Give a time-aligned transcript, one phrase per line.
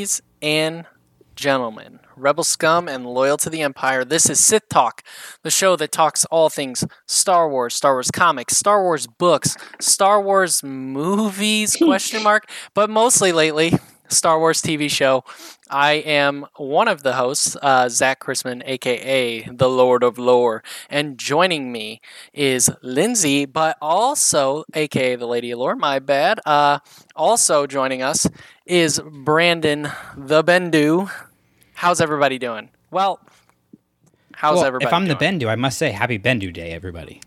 [0.00, 0.86] Ladies and
[1.36, 5.02] gentlemen, rebel scum and loyal to the empire, this is Sith Talk,
[5.42, 10.22] the show that talks all things Star Wars, Star Wars comics, Star Wars books, Star
[10.22, 13.74] Wars movies question mark, but mostly lately
[14.10, 15.24] Star Wars TV show.
[15.70, 21.16] I am one of the hosts, uh, Zach Chrisman, aka the Lord of Lore, and
[21.16, 22.00] joining me
[22.34, 25.76] is Lindsey, but also aka the Lady of Lore.
[25.76, 26.40] My bad.
[26.44, 26.80] Uh,
[27.14, 28.26] also joining us
[28.66, 31.10] is Brandon the Bendu.
[31.74, 32.70] How's everybody doing?
[32.90, 33.20] Well,
[34.34, 34.88] how's Well, everybody?
[34.88, 35.14] if I'm the?
[35.14, 37.20] Bendu, I must say Happy Bendu Day, everybody.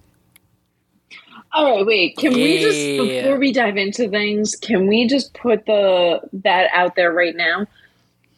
[1.54, 2.18] All right, wait.
[2.18, 6.96] Can we just before we dive into things, can we just put the that out
[6.96, 7.68] there right now?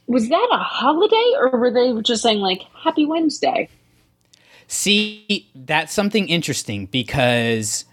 [0.07, 3.69] Was that a holiday or were they just saying like Happy Wednesday?
[4.67, 7.85] See, that's something interesting because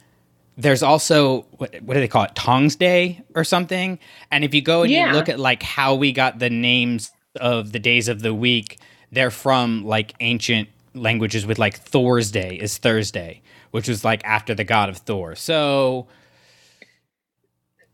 [0.56, 3.98] there's also what, what do they call it, Tongs Day or something.
[4.31, 5.09] And if you go and Yeah.
[5.09, 8.78] you look at like how we got the names of the days of the week,
[9.11, 13.42] they're from like ancient languages with like Thor's Day is Thursday,
[13.73, 15.34] which was like after the god of Thor.
[15.34, 16.06] So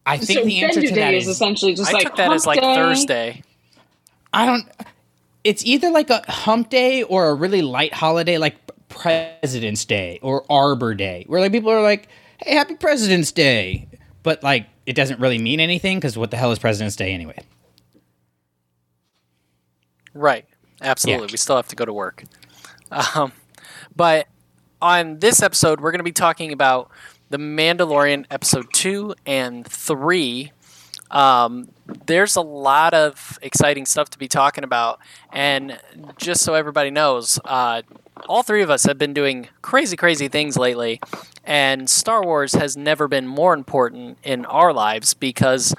[0.05, 2.33] I think so the answer to that is, is essentially just I like took that
[2.33, 2.75] as like day.
[2.75, 3.43] Thursday.
[4.33, 4.65] I don't.
[5.45, 8.57] It's either like a hump day or a really light holiday, like
[8.89, 13.89] President's Day or Arbor Day, where like people are like, "Hey, Happy President's Day,"
[14.23, 17.39] but like it doesn't really mean anything because what the hell is President's Day anyway?
[20.15, 20.47] Right.
[20.81, 21.27] Absolutely.
[21.27, 21.33] Yeah.
[21.33, 22.25] We still have to go to work.
[23.15, 23.33] Um,
[23.95, 24.27] but
[24.81, 26.91] on this episode, we're going to be talking about
[27.31, 30.53] The Mandalorian episode two and three.
[31.11, 31.69] Um,
[32.07, 35.01] there's a lot of exciting stuff to be talking about.
[35.33, 35.79] And
[36.19, 37.83] just so everybody knows, uh,
[38.29, 41.01] all three of us have been doing crazy, crazy things lately.
[41.45, 45.75] And Star Wars has never been more important in our lives because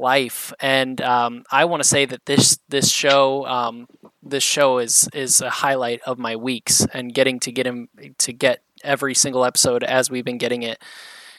[0.00, 0.52] life.
[0.60, 3.86] And um, I want to say that this this show um,
[4.22, 7.88] this show is is a highlight of my weeks and getting to get him
[8.18, 10.82] to get every single episode as we've been getting it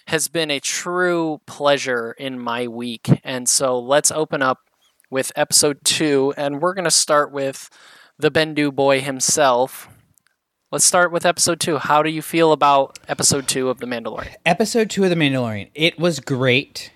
[0.07, 3.07] has been a true pleasure in my week.
[3.23, 4.59] And so let's open up
[5.09, 7.69] with episode two, and we're going to start with
[8.17, 9.89] the Bendu boy himself.
[10.71, 11.77] Let's start with episode two.
[11.77, 14.35] How do you feel about episode two of The Mandalorian?
[14.45, 15.69] Episode two of The Mandalorian.
[15.75, 16.91] It was great.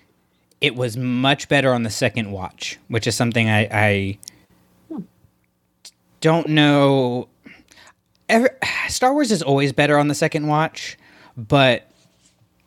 [0.60, 4.18] It was much better on the second watch, which is something I, I
[4.88, 5.02] hmm.
[6.20, 7.28] don't know.
[8.28, 8.56] Ever,
[8.88, 10.98] Star Wars is always better on the second watch,
[11.36, 11.90] but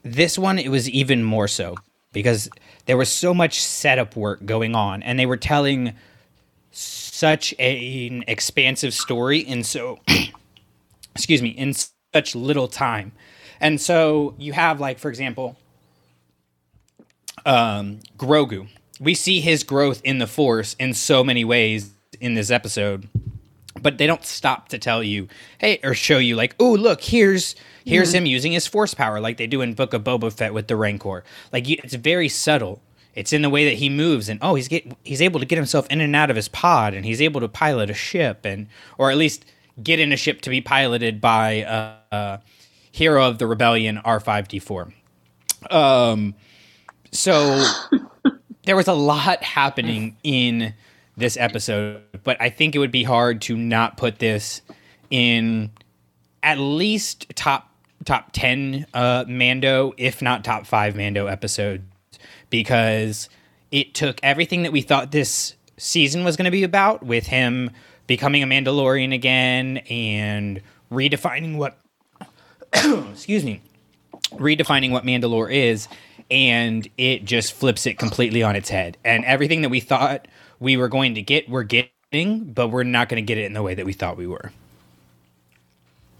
[0.04, 1.76] this one it was even more so
[2.14, 2.50] because
[2.86, 5.94] there was so much setup work going on, and they were telling
[6.72, 10.00] such a, an expansive story in so
[11.16, 11.74] excuse me in
[12.14, 13.12] such little time
[13.60, 15.58] and so you have like for example
[17.46, 18.68] um grogu.
[19.00, 23.08] We see his growth in the force in so many ways in this episode
[23.82, 25.28] but they don't stop to tell you
[25.60, 27.56] hey or show you like oh look here's
[27.86, 30.68] here's him using his force power like they do in book of boba fett with
[30.68, 31.24] the rancor.
[31.52, 32.82] Like you, it's very subtle.
[33.16, 35.58] It's in the way that he moves and oh he's get he's able to get
[35.58, 38.68] himself in and out of his pod and he's able to pilot a ship and
[38.98, 39.46] or at least
[39.82, 42.38] get in a ship to be piloted by uh, uh
[42.92, 44.94] hero of the rebellion r5d4
[45.72, 46.36] um
[47.12, 47.64] so
[48.66, 50.74] there was a lot happening in
[51.18, 54.62] this episode, but I think it would be hard to not put this
[55.10, 55.72] in
[56.44, 57.66] at least top
[58.06, 61.84] top 10 uh Mando, if not top 5 Mando episodes
[62.50, 63.28] because
[63.72, 67.72] it took everything that we thought this season was going to be about with him
[68.08, 70.62] becoming a Mandalorian again and
[70.92, 71.78] redefining what
[72.74, 73.62] excuse me
[74.32, 75.88] redefining what Mandalore is,
[76.32, 78.98] and it just flips it completely on its head.
[79.04, 80.28] And everything that we thought
[80.60, 83.54] we were going to get, we're getting, but we're not going to get it in
[83.54, 84.52] the way that we thought we were.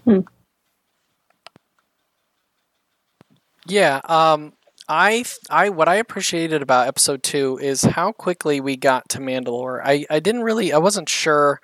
[0.04, 0.20] Hmm.
[3.66, 4.54] Yeah, um,
[4.88, 9.80] I, I, what I appreciated about episode two is how quickly we got to Mandalore.
[9.84, 11.60] I, I didn't really, I wasn't sure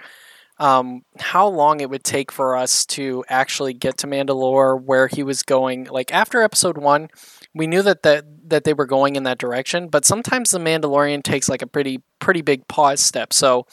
[0.59, 5.23] um, how long it would take for us to actually get to Mandalore, where he
[5.23, 5.85] was going.
[5.85, 7.09] Like after episode one,
[7.55, 11.23] we knew that that that they were going in that direction, but sometimes the Mandalorian
[11.23, 13.33] takes like a pretty pretty big pause step.
[13.33, 13.67] So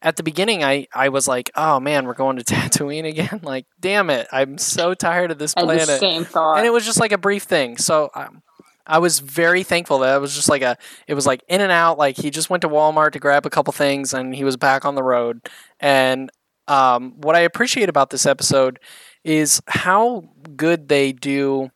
[0.00, 3.40] at the beginning, I I was like, oh man, we're going to Tatooine again.
[3.42, 6.58] Like, damn it, I'm so tired of this I had the planet same thought.
[6.58, 7.76] and it was just like a brief thing.
[7.76, 8.42] So um,
[8.86, 10.76] I was very thankful that it was just like a
[11.06, 13.50] it was like in and out like he just went to Walmart to grab a
[13.50, 15.40] couple things and he was back on the road.
[15.80, 16.30] And
[16.68, 18.78] um, what I appreciate about this episode
[19.24, 20.24] is how
[20.56, 21.70] good they do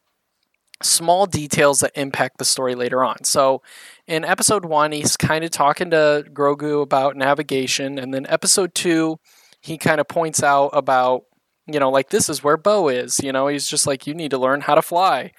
[0.82, 3.24] small details that impact the story later on.
[3.24, 3.62] So
[4.06, 9.18] in episode 1 he's kind of talking to Grogu about navigation and then episode 2
[9.60, 11.24] he kind of points out about
[11.66, 14.30] you know like this is where Bo is, you know, he's just like you need
[14.30, 15.32] to learn how to fly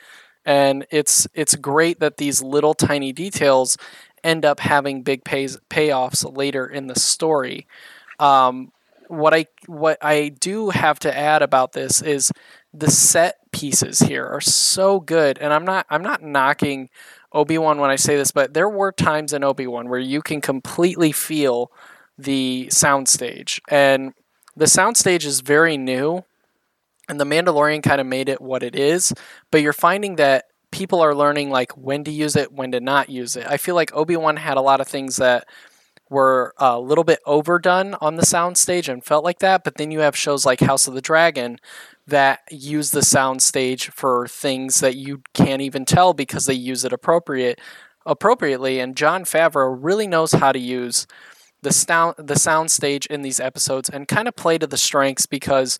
[0.47, 3.77] and it's it's great that these little tiny details
[4.23, 7.67] end up having big pays, payoffs later in the story.
[8.17, 8.71] Um,
[9.09, 12.31] what I what I do have to add about this is
[12.73, 16.89] the set pieces here are so good, and I'm not I'm not knocking
[17.33, 20.21] Obi Wan when I say this, but there were times in Obi Wan where you
[20.21, 21.71] can completely feel
[22.17, 24.13] the soundstage, and
[24.55, 26.23] the soundstage is very new
[27.07, 29.13] and the Mandalorian kind of made it what it is,
[29.51, 33.09] but you're finding that people are learning like when to use it, when to not
[33.09, 33.45] use it.
[33.47, 35.47] I feel like Obi-Wan had a lot of things that
[36.09, 39.99] were a little bit overdone on the soundstage and felt like that, but then you
[39.99, 41.59] have shows like House of the Dragon
[42.05, 46.93] that use the soundstage for things that you can't even tell because they use it
[46.93, 47.59] appropriate
[48.05, 51.05] appropriately and Jon Favreau really knows how to use
[51.61, 55.77] the sound the soundstage in these episodes and kind of play to the strengths because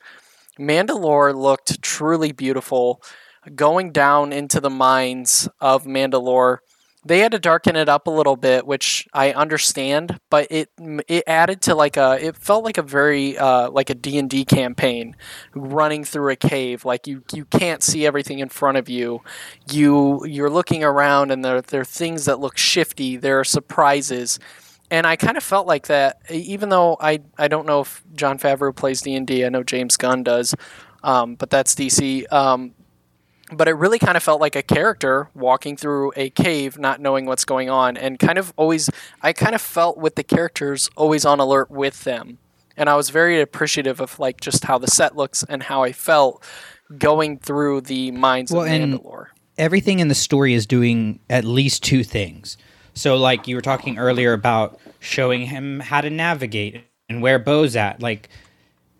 [0.59, 3.01] Mandalore looked truly beautiful.
[3.56, 6.57] Going down into the mines of Mandalore,
[7.07, 10.69] they had to darken it up a little bit, which I understand, but it
[11.07, 14.30] it added to like a it felt like a very uh, like a D and
[14.30, 15.15] D campaign
[15.56, 16.83] running through a cave.
[16.83, 19.21] Like you you can't see everything in front of you.
[19.71, 23.15] You you're looking around, and there there are things that look shifty.
[23.15, 24.39] There are surprises
[24.89, 28.39] and I kind of felt like that, even though I, I don't know if Jon
[28.39, 30.55] Favreau plays D and I know James Gunn does,
[31.03, 32.31] um, but that's DC.
[32.31, 32.73] Um,
[33.51, 37.25] but it really kind of felt like a character walking through a cave, not knowing
[37.25, 38.89] what's going on, and kind of always,
[39.21, 42.39] I kind of felt with the characters always on alert with them,
[42.75, 45.91] and I was very appreciative of like just how the set looks and how I
[45.91, 46.43] felt
[46.97, 49.27] going through the minds well, of Mandalore.
[49.57, 52.57] Everything in the story is doing at least two things
[52.97, 57.75] so, like you were talking earlier about showing him how to navigate and where Bo's
[57.75, 58.29] at, like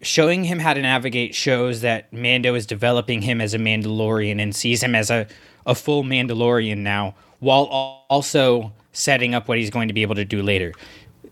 [0.02, 4.56] showing him how to navigate shows that Mando is developing him as a Mandalorian and
[4.56, 5.28] sees him as a,
[5.66, 7.64] a full Mandalorian now, while
[8.10, 10.74] also setting up what he's going to be able to do later.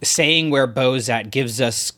[0.01, 1.91] Saying where Bo's at gives us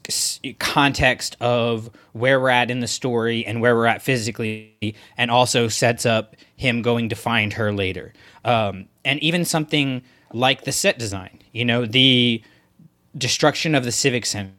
[0.59, 5.67] context of where we're at in the story and where we're at physically, and also
[5.67, 8.13] sets up him going to find her later.
[8.45, 10.03] Um, and even something
[10.33, 11.39] like the set design.
[11.51, 12.41] You know, the
[13.17, 14.53] destruction of the Civic Center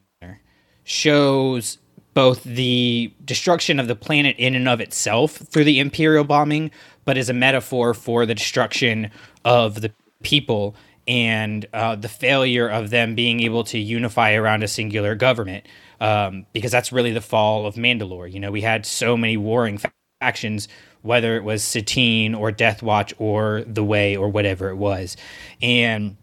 [0.85, 1.79] shows
[2.15, 6.71] both the destruction of the planet in and of itself through the Imperial bombing,
[7.05, 9.11] but is a metaphor for the destruction
[9.45, 9.93] of the
[10.23, 10.75] people
[11.07, 15.67] and uh, the failure of them being able to unify around a singular government.
[16.01, 18.33] Um, because that's really the fall of Mandalore.
[18.33, 19.79] You know, we had so many warring
[20.21, 20.69] factions
[21.03, 25.17] whether it was Satine or Death Watch or The Way or whatever it was.
[25.63, 26.17] And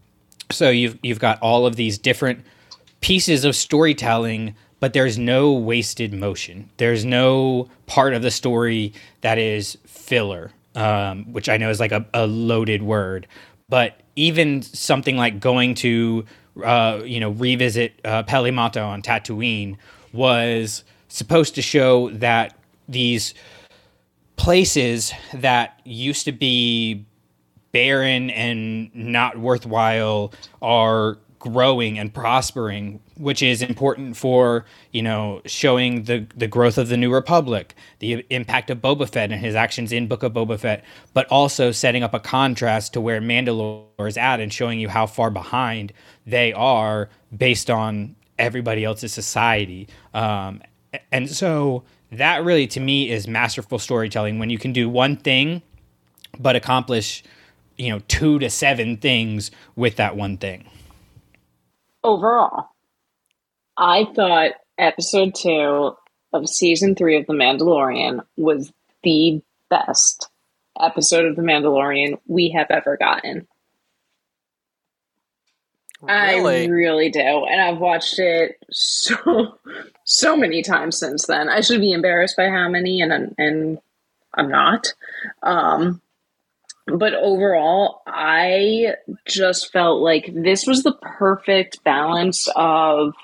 [0.52, 2.46] so you've you've got all of these different
[3.02, 6.70] pieces of storytelling, but there's no wasted motion.
[6.78, 11.94] There's no part of the story that is filler, um, which I know is like
[11.94, 13.28] a, a loaded word.
[13.70, 16.26] But even something like going to
[16.64, 19.78] uh, you know revisit uh, Peli Motto on Tatooine
[20.12, 23.34] was supposed to show that these
[24.36, 27.06] places that used to be
[27.72, 36.04] barren and not worthwhile are growing and prospering, which is important for you know showing
[36.04, 39.92] the the growth of the New Republic, the impact of Boba Fett and his actions
[39.92, 44.18] in Book of Boba Fett, but also setting up a contrast to where Mandalore is
[44.18, 45.94] at and showing you how far behind
[46.26, 49.88] they are based on everybody else's society.
[50.14, 50.62] Um,
[51.12, 55.62] and so that really to me is masterful storytelling when you can do one thing
[56.40, 57.24] but accomplish
[57.78, 60.70] you know two to seven things with that one thing.
[62.04, 62.70] Overall
[63.78, 65.96] i thought episode two
[66.34, 68.72] of season three of the mandalorian was
[69.04, 70.30] the best
[70.80, 73.48] episode of the mandalorian we have ever gotten
[76.08, 76.64] Really?
[76.66, 77.20] I really do.
[77.20, 79.58] And I've watched it so
[80.06, 81.50] so many times since then.
[81.50, 83.80] I should be embarrassed by how many and and
[84.34, 84.94] I'm not.
[85.44, 86.02] Um
[86.88, 88.96] but overall, I
[89.28, 93.16] just felt like this was the perfect balance of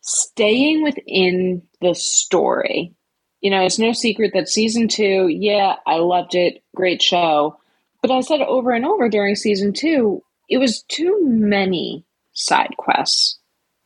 [0.00, 2.94] staying within the story.
[3.42, 7.58] You know, it's no secret that season 2, yeah, I loved it, great show,
[8.00, 13.38] But I said over and over during season two, it was too many side quests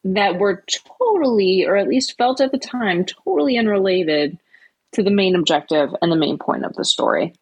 [0.05, 0.65] that were
[0.99, 4.39] totally, or at least felt at the time, totally unrelated
[4.93, 7.35] to the main objective and the main point of the story.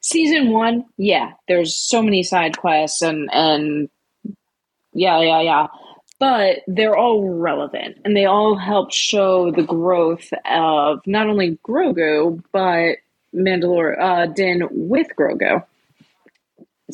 [0.00, 3.88] Season one, yeah, there's so many side quests and and
[4.92, 5.66] yeah, yeah, yeah.
[6.20, 12.42] But they're all relevant and they all help show the growth of not only Grogu,
[12.52, 12.98] but
[13.34, 15.64] Mandalore uh, Din with Grogu.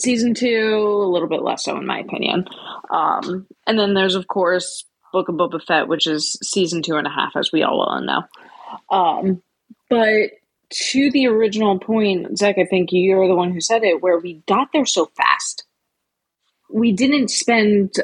[0.01, 2.47] Season two, a little bit less so, in my opinion.
[2.91, 7.07] Um, and then there's, of course, Book of Boba Fett, which is season two and
[7.07, 8.23] a half, as we all well know.
[8.91, 9.43] Um,
[9.89, 10.31] but
[10.71, 14.43] to the original point, Zach, I think you're the one who said it, where we
[14.47, 15.65] got there so fast.
[16.73, 17.95] We didn't spend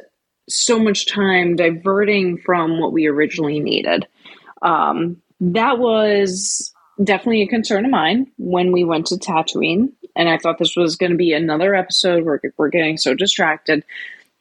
[0.49, 4.07] so much time diverting from what we originally needed.
[4.63, 6.73] Um, that was
[7.03, 9.93] definitely a concern of mine when we went to Tatooine.
[10.17, 13.85] And I thought this was going to be another episode where we're getting so distracted.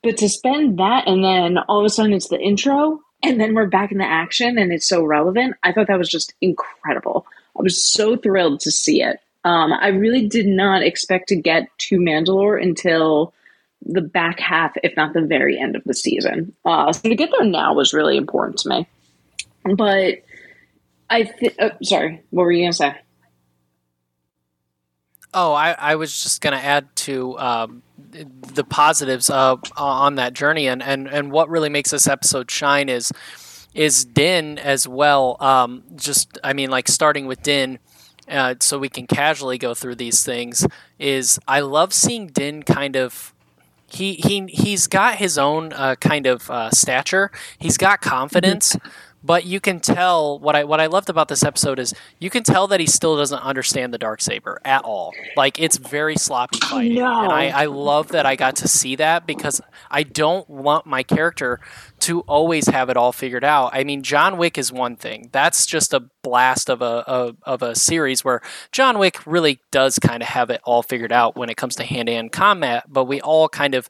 [0.03, 3.55] But to spend that and then all of a sudden it's the intro and then
[3.55, 7.25] we're back in the action and it's so relevant, I thought that was just incredible.
[7.57, 9.19] I was so thrilled to see it.
[9.43, 13.33] Um, I really did not expect to get to Mandalore until
[13.85, 16.55] the back half, if not the very end of the season.
[16.65, 18.87] Uh, so to get there now was really important to me.
[19.63, 20.23] But
[21.09, 22.95] I th- oh, sorry, what were you gonna say?
[25.37, 30.33] Oh, I, I was just going to add to um, the positives uh, on that
[30.33, 33.11] journey, and, and, and what really makes this episode shine is
[33.73, 35.35] is Din as well.
[35.41, 37.79] Um, just I mean, like starting with Din,
[38.29, 40.65] uh, so we can casually go through these things.
[40.97, 43.33] Is I love seeing Din kind of.
[43.87, 47.31] He, he he's got his own uh, kind of uh, stature.
[47.59, 48.75] He's got confidence,
[49.25, 52.43] but you can tell what I what I loved about this episode is you can
[52.43, 55.13] tell that he still doesn't understand the dark saber at all.
[55.35, 57.23] Like it's very sloppy fighting, No.
[57.23, 61.01] and I, I love that I got to see that because I don't want my
[61.03, 61.59] character
[62.01, 63.71] to always have it all figured out.
[63.73, 65.29] I mean, John Wick is one thing.
[65.31, 68.41] That's just a blast of a of, of a series where
[68.71, 71.83] John Wick really does kind of have it all figured out when it comes to
[71.83, 72.83] hand to hand combat.
[72.87, 73.87] But we all kind of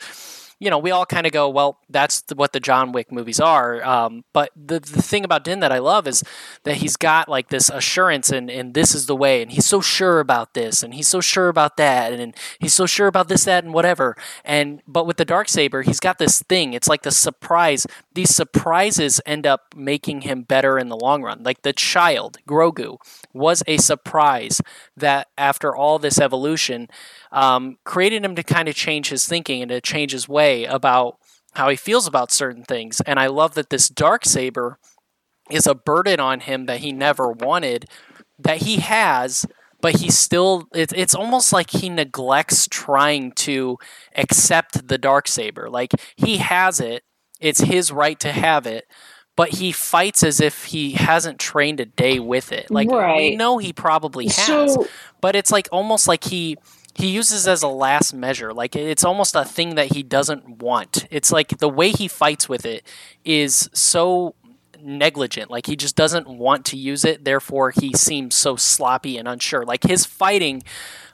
[0.60, 3.42] you know, we all kind of go, well, that's the, what the John Wick movies
[3.42, 3.84] are.
[3.84, 6.24] Um, but the, the thing about Din that I love is
[6.64, 9.42] that he's got like this assurance and, and this is the way.
[9.42, 12.14] And he's so sure about this and he's so sure about that.
[12.14, 14.16] And, and he's so sure about this, that, and whatever.
[14.46, 16.74] And, but with the dark saber, he's got this thing.
[16.74, 17.86] It's like the surprise.
[18.14, 21.44] These surprises end up making him better in the long run.
[21.44, 22.98] Like the child, Grogu,
[23.34, 24.62] was a surprise
[24.96, 26.88] that after all this evolution,
[27.34, 31.18] um, created him to kind of change his thinking and to change his way about
[31.54, 33.02] how he feels about certain things.
[33.06, 34.78] And I love that this dark saber
[35.50, 37.86] is a burden on him that he never wanted,
[38.40, 39.46] that he has,
[39.82, 43.78] but he still it, it's almost like he neglects trying to
[44.16, 45.70] accept the dark saber.
[45.70, 47.04] Like he has it,
[47.40, 48.86] it's his right to have it.
[49.38, 52.72] But he fights as if he hasn't trained a day with it.
[52.72, 52.88] Like
[53.18, 54.88] we know he probably has, So
[55.20, 56.58] but it's like almost like he
[56.96, 58.54] he uses as a last measure.
[58.54, 61.06] Like it's almost a thing that he doesn't want.
[61.12, 62.84] It's like the way he fights with it
[63.24, 64.36] is so
[64.82, 65.52] negligent.
[65.52, 67.26] Like he just doesn't want to use it.
[67.26, 69.66] Therefore he seems so sloppy and unsure.
[69.66, 70.64] Like his fighting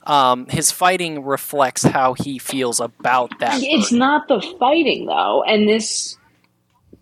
[0.03, 3.61] um, his fighting reflects how he feels about that.
[3.61, 6.17] It's not the fighting though, and this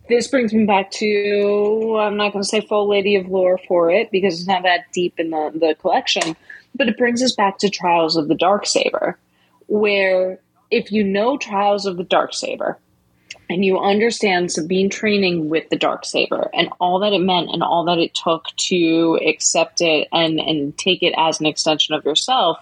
[0.10, 3.90] this brings me back to I'm not going to say full lady of lore for
[3.90, 6.36] it because it's not that deep in the the collection,
[6.76, 9.18] but it brings us back to Trials of the Dark Saber,
[9.68, 10.40] where
[10.72, 12.78] if you know Trials of the Dark Saber
[13.50, 17.64] and you understand Sabine training with the dark saber and all that it meant and
[17.64, 22.06] all that it took to accept it and and take it as an extension of
[22.06, 22.60] yourself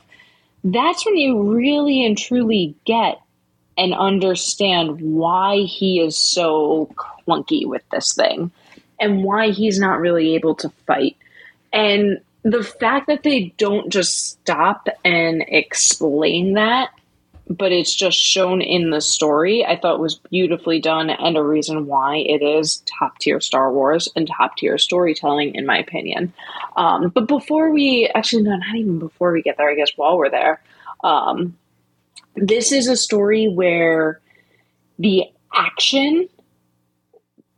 [0.64, 3.22] that's when you really and truly get
[3.78, 8.52] and understand why he is so clunky with this thing
[9.00, 11.16] and why he's not really able to fight.
[11.72, 12.20] And
[12.52, 16.90] the fact that they don't just stop and explain that
[17.50, 21.86] but it's just shown in the story, I thought was beautifully done and a reason
[21.86, 26.34] why it is top tier Star Wars and top tier storytelling, in my opinion.
[26.76, 30.18] Um, but before we actually, no, not even before we get there, I guess while
[30.18, 30.62] we're there,
[31.04, 31.58] um,
[32.36, 34.20] this is a story where
[35.00, 36.28] the action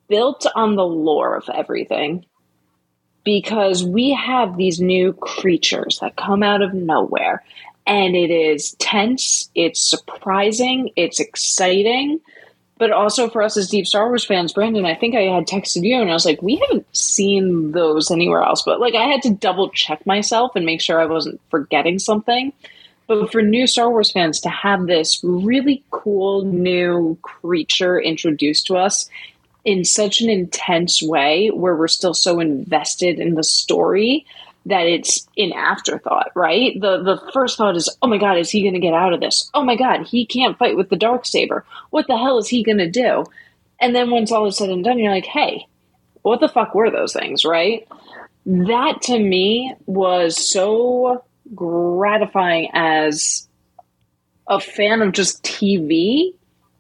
[0.08, 2.26] built on the lore of everything
[3.30, 7.44] because we have these new creatures that come out of nowhere
[7.86, 12.20] and it is tense, it's surprising, it's exciting.
[12.80, 15.84] But also for us as deep Star Wars fans, Brandon, I think I had texted
[15.84, 18.64] you and I was like, we haven't seen those anywhere else.
[18.66, 22.52] But like I had to double check myself and make sure I wasn't forgetting something.
[23.06, 28.78] But for new Star Wars fans to have this really cool new creature introduced to
[28.78, 29.08] us
[29.70, 34.26] in such an intense way where we're still so invested in the story
[34.66, 36.74] that it's an afterthought, right?
[36.82, 39.20] The the first thought is, "Oh my god, is he going to get out of
[39.20, 39.48] this?
[39.54, 41.66] Oh my god, he can't fight with the dark saber.
[41.92, 43.26] What the hell is he going to do?"
[43.80, 45.68] And then once all is said and done, you're like, "Hey,
[46.24, 47.88] what the fuck were those things, right?"
[48.48, 51.24] That to me was so
[51.54, 53.48] gratifying as
[54.48, 56.34] a fan of just TV,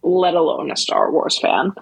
[0.03, 1.73] let alone a Star Wars fan.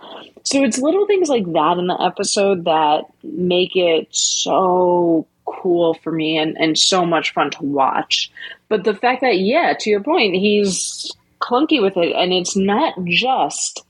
[0.43, 6.11] So it's little things like that in the episode that make it so cool for
[6.11, 8.31] me and, and so much fun to watch.
[8.69, 12.93] But the fact that, yeah, to your point, he's clunky with it, and it's not
[13.05, 13.85] just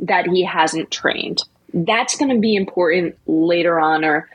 [0.00, 1.42] that he hasn't trained.
[1.72, 4.28] That's going to be important later on, or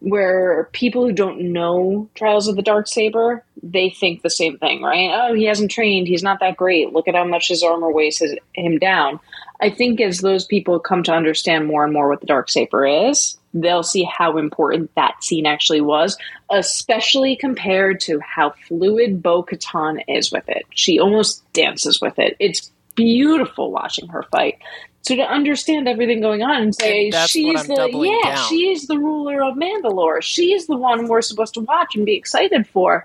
[0.00, 4.82] where people who don't know Trials of the Dark Saber, they think the same thing,
[4.82, 5.10] right?
[5.12, 6.08] Oh, he hasn't trained.
[6.08, 6.92] He's not that great.
[6.92, 8.22] Look at how much his armor weighs
[8.54, 9.18] him down.
[9.60, 12.86] I think as those people come to understand more and more what the Dark Saber
[12.86, 16.16] is, they'll see how important that scene actually was,
[16.50, 20.66] especially compared to how fluid Bo Katan is with it.
[20.70, 22.36] She almost dances with it.
[22.38, 24.58] It's beautiful watching her fight.
[25.02, 28.48] So to understand everything going on and say and she's the yeah down.
[28.48, 32.66] she's the ruler of Mandalore, she's the one we're supposed to watch and be excited
[32.66, 33.04] for.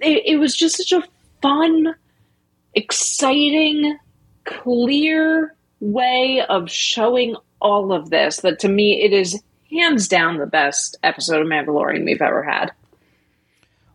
[0.00, 1.02] It, it was just such a
[1.42, 1.94] fun,
[2.74, 3.98] exciting,
[4.44, 10.46] clear way of showing all of this that to me it is hands down the
[10.46, 12.72] best episode of Mandalorian we've ever had.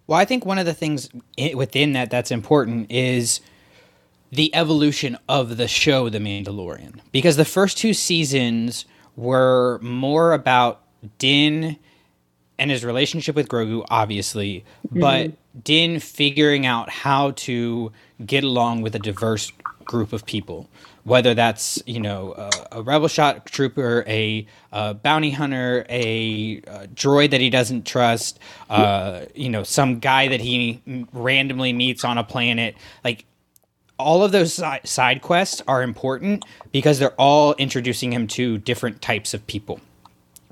[0.07, 1.09] Well, I think one of the things
[1.53, 3.41] within that that's important is
[4.31, 10.81] the evolution of the show The Mandalorian because the first two seasons were more about
[11.18, 11.77] Din
[12.57, 15.00] and his relationship with Grogu obviously, mm-hmm.
[15.00, 15.31] but
[15.63, 17.91] Din figuring out how to
[18.25, 19.51] get along with a diverse
[19.85, 20.68] group of people
[21.05, 26.87] whether that's you know a, a rebel shot trooper, a, a bounty hunter, a, a,
[26.87, 28.39] droid that he doesn't trust,
[28.70, 30.81] uh, you know some guy that he
[31.13, 33.25] randomly meets on a planet, like.
[33.98, 39.33] All of those side quests are important because they're all introducing him to different types
[39.33, 39.79] of people.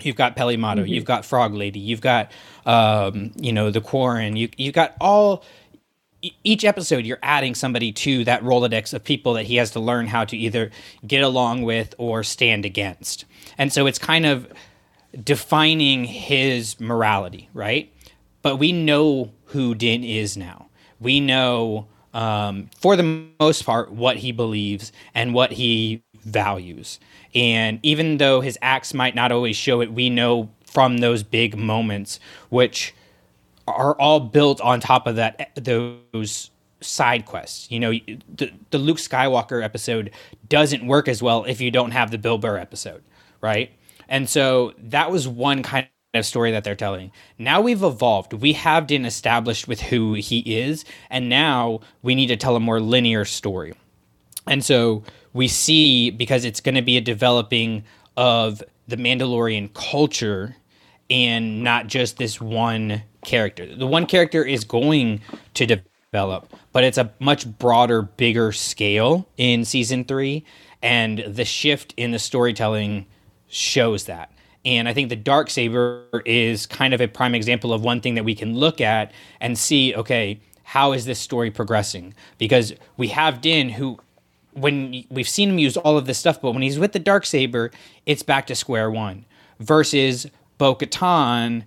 [0.05, 0.93] You've got Peli Motto, mm-hmm.
[0.93, 2.31] you've got Frog Lady, you've got
[2.65, 5.43] um, you know the Quarren, you you've got all
[6.43, 10.07] each episode you're adding somebody to that rolodex of people that he has to learn
[10.07, 10.71] how to either
[11.05, 13.25] get along with or stand against.
[13.57, 14.47] And so it's kind of
[15.21, 17.93] defining his morality right?
[18.41, 20.67] But we know who din is now.
[20.99, 26.99] We know um, for the most part what he believes and what he values
[27.35, 31.57] and even though his acts might not always show it we know from those big
[31.57, 32.93] moments which
[33.67, 36.49] are all built on top of that those
[36.83, 37.71] side quests.
[37.71, 37.91] You know,
[38.35, 40.11] the the Luke Skywalker episode
[40.49, 43.03] doesn't work as well if you don't have the Bill Burr episode,
[43.41, 43.71] right?
[44.07, 47.11] And so that was one kind of story that they're telling.
[47.39, 48.33] Now we've evolved.
[48.33, 52.59] We have been established with who he is, and now we need to tell a
[52.59, 53.73] more linear story.
[54.47, 57.83] And so we see because it's going to be a developing
[58.15, 60.55] of the Mandalorian culture
[61.09, 63.75] and not just this one character.
[63.75, 65.21] The one character is going
[65.55, 70.45] to develop, but it's a much broader, bigger scale in season three.
[70.81, 73.05] And the shift in the storytelling
[73.47, 74.31] shows that.
[74.65, 78.15] And I think the dark saber is kind of a prime example of one thing
[78.15, 82.13] that we can look at and see, okay, how is this story progressing?
[82.37, 83.99] Because we have Din who
[84.53, 87.25] when we've seen him use all of this stuff, but when he's with the dark
[87.25, 87.71] saber,
[88.05, 89.25] it's back to square one.
[89.59, 91.63] Versus Bo Katan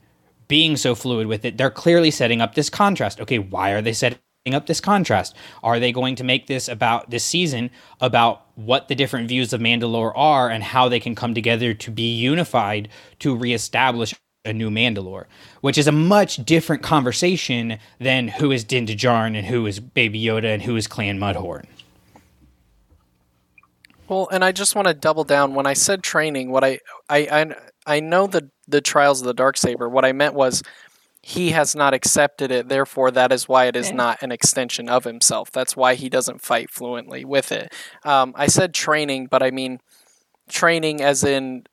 [0.48, 3.20] being so fluid with it, they're clearly setting up this contrast.
[3.20, 4.18] Okay, why are they setting
[4.52, 5.34] up this contrast?
[5.62, 7.70] Are they going to make this about this season
[8.00, 11.90] about what the different views of Mandalore are and how they can come together to
[11.90, 12.88] be unified
[13.20, 15.24] to reestablish a new Mandalore,
[15.60, 20.22] which is a much different conversation than who is Din Djarin and who is Baby
[20.22, 21.66] Yoda and who is Clan Mudhorn.
[24.08, 26.50] Well, and I just want to double down when I said training.
[26.50, 27.54] What I I I,
[27.86, 29.88] I know the the trials of the dark saber.
[29.88, 30.62] What I meant was
[31.22, 32.68] he has not accepted it.
[32.68, 33.96] Therefore, that is why it is okay.
[33.96, 35.50] not an extension of himself.
[35.50, 37.72] That's why he doesn't fight fluently with it.
[38.04, 39.80] Um, I said training, but I mean
[40.48, 41.64] training as in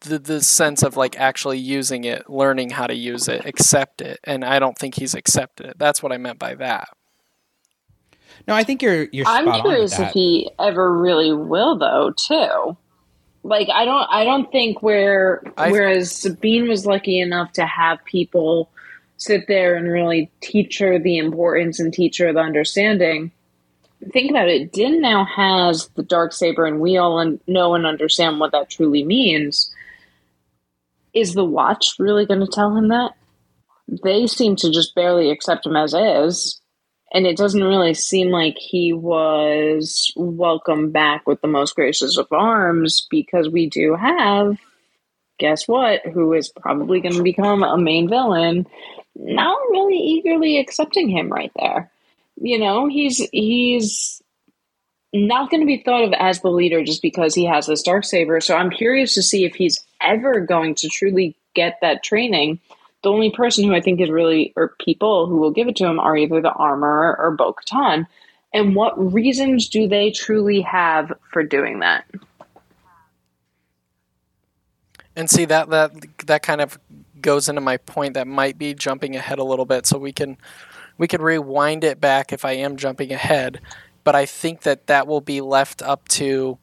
[0.00, 4.20] the, the sense of like actually using it, learning how to use it, accept it.
[4.24, 5.78] And I don't think he's accepted it.
[5.78, 6.88] That's what I meant by that.
[8.48, 9.26] No, I think you're you're.
[9.26, 12.12] I'm curious if he ever really will, though.
[12.16, 12.76] Too.
[13.42, 18.02] Like I don't I don't think where I've, whereas Sabine was lucky enough to have
[18.06, 18.70] people
[19.18, 23.32] sit there and really teach her the importance and teach her the understanding.
[24.12, 24.72] Think about it.
[24.72, 29.04] Din now has the dark saber, and we all know and understand what that truly
[29.04, 29.74] means.
[31.12, 33.12] Is the watch really going to tell him that?
[34.02, 36.60] They seem to just barely accept him as is
[37.12, 42.26] and it doesn't really seem like he was welcomed back with the most gracious of
[42.30, 44.58] arms because we do have
[45.38, 48.66] guess what who is probably going to become a main villain.
[49.16, 51.90] Not really eagerly accepting him right there.
[52.36, 54.22] You know he's he's
[55.12, 58.04] not going to be thought of as the leader just because he has this dark
[58.04, 58.40] saber.
[58.40, 62.60] So i'm curious to see if he's ever going to truly get that training
[63.02, 65.86] the only person who I think is really, or people who will give it to
[65.86, 68.06] him are either the Armorer or Bo Katan.
[68.52, 72.04] And what reasons do they truly have for doing that?
[75.14, 75.92] And see that that
[76.26, 76.78] that kind of
[77.20, 80.36] goes into my point that might be jumping ahead a little bit, so we can
[80.96, 83.60] we can rewind it back if I am jumping ahead.
[84.04, 86.58] But I think that that will be left up to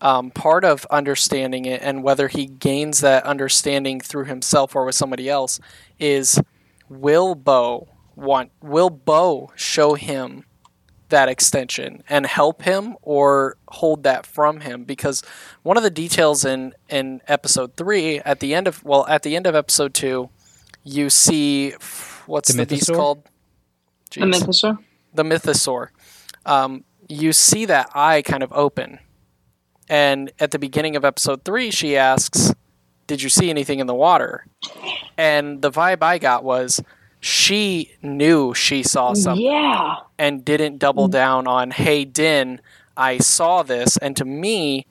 [0.00, 4.94] um, part of understanding it and whether he gains that understanding through himself or with
[4.94, 5.58] somebody else
[5.98, 6.40] is
[6.88, 10.44] will Bo want will Bo show him
[11.08, 14.84] that extension and help him or hold that from him?
[14.84, 15.22] Because
[15.62, 19.36] one of the details in in episode 3 at the end of well at the
[19.36, 20.28] end of episode 2
[20.84, 21.72] you see
[22.26, 23.24] what's the, the beast called?
[24.10, 24.20] Jeez.
[24.20, 24.78] the mythosaur?
[25.14, 25.88] The mythosaur.
[26.44, 29.00] Um, you see that eye kind of open
[29.88, 32.52] and at the beginning of episode three, she asks,
[33.06, 34.46] Did you see anything in the water?
[35.16, 36.82] And the vibe I got was
[37.20, 39.44] she knew she saw something.
[39.44, 39.96] Yeah.
[40.18, 41.12] And didn't double mm-hmm.
[41.12, 42.60] down on, Hey, Din,
[42.96, 43.96] I saw this.
[43.98, 44.86] And to me,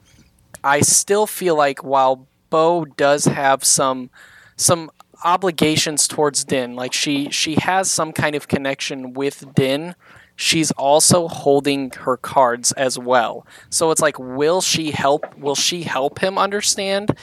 [0.63, 4.09] I still feel like while Bo does have some
[4.57, 4.89] some
[5.23, 9.95] obligations towards Din, like she she has some kind of connection with Din
[10.35, 13.45] she's also holding her cards as well.
[13.69, 15.37] So it's like, will she help?
[15.37, 17.17] Will she help him understand,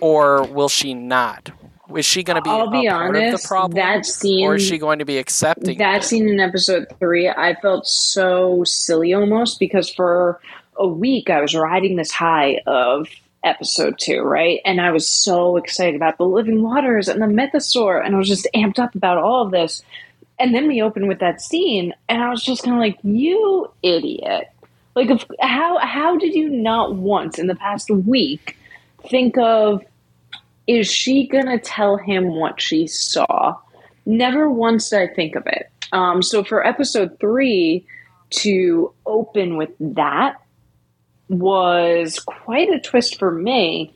[0.00, 1.50] or will she not?
[1.96, 2.50] Is she going to be?
[2.50, 3.48] I'll be honest.
[3.74, 5.78] that scene, or is she going to be accepting?
[5.78, 10.40] That scene in episode three, I felt so silly almost because for
[10.76, 13.08] a week I was riding this high of
[13.44, 14.60] episode two, right?
[14.64, 18.28] And I was so excited about the living waters and the mythosaur, and I was
[18.28, 19.82] just amped up about all of this.
[20.42, 23.70] And then we open with that scene, and I was just kind of like, "You
[23.84, 24.50] idiot!
[24.96, 28.56] Like, if, how how did you not once in the past week
[29.08, 29.84] think of
[30.66, 33.56] is she gonna tell him what she saw?
[34.04, 35.70] Never once did I think of it.
[35.92, 37.86] Um, so for episode three
[38.30, 40.40] to open with that
[41.28, 43.94] was quite a twist for me.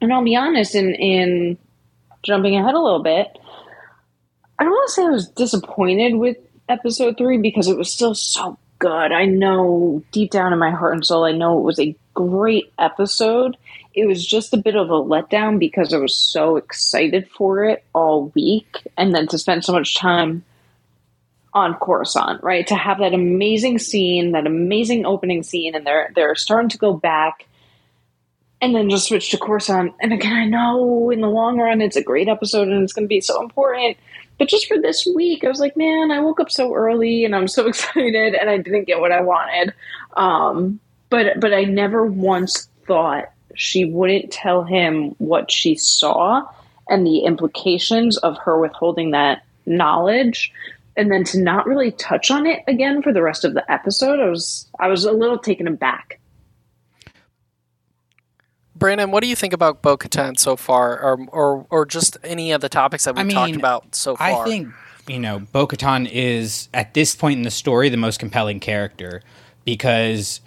[0.00, 1.58] And I'll be honest, in in
[2.22, 3.38] jumping ahead a little bit,
[4.58, 6.36] I don't want to say I was disappointed with
[6.68, 9.12] episode three because it was still so good.
[9.12, 12.72] I know deep down in my heart and soul, I know it was a great
[12.78, 13.56] episode.
[13.94, 17.84] It was just a bit of a letdown because I was so excited for it
[17.94, 20.44] all week, and then to spend so much time
[21.52, 22.66] on Coruscant, right?
[22.66, 26.92] To have that amazing scene, that amazing opening scene, and they're they're starting to go
[26.92, 27.46] back
[28.60, 29.94] and then just switch to Coruscant.
[30.00, 33.04] And again, I know in the long run it's a great episode and it's going
[33.04, 33.96] to be so important.
[34.38, 37.34] But just for this week, I was like, man, I woke up so early and
[37.34, 39.72] I'm so excited and I didn't get what I wanted.
[40.16, 46.42] Um, but but I never once thought she wouldn't tell him what she saw
[46.88, 50.52] and the implications of her withholding that knowledge
[50.96, 54.20] and then to not really touch on it again for the rest of the episode
[54.20, 56.20] i was i was a little taken aback
[58.76, 62.52] Brandon, what do you think about Bo Katan so far, or, or or just any
[62.52, 64.42] of the topics that we've I mean, talked about so far?
[64.42, 64.68] I think
[65.06, 69.22] you know Bo Katan is at this point in the story the most compelling character
[69.64, 70.40] because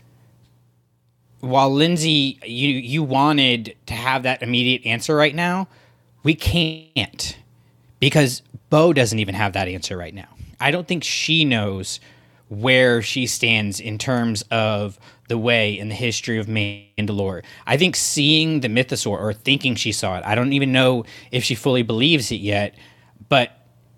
[1.39, 5.67] while Lindsey, you you wanted to have that immediate answer right now,
[6.23, 7.37] we can't
[7.99, 10.27] because Bo doesn't even have that answer right now.
[10.59, 11.99] I don't think she knows
[12.49, 17.43] where she stands in terms of the way in the history of Mandalore.
[17.65, 21.43] I think seeing the mythosaur or thinking she saw it, I don't even know if
[21.43, 22.75] she fully believes it yet,
[23.27, 23.51] but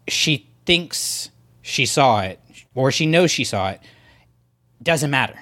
[0.07, 1.29] she thinks
[1.62, 2.39] she saw it
[2.73, 3.81] or she knows she saw it.
[4.81, 5.38] Doesn't matter.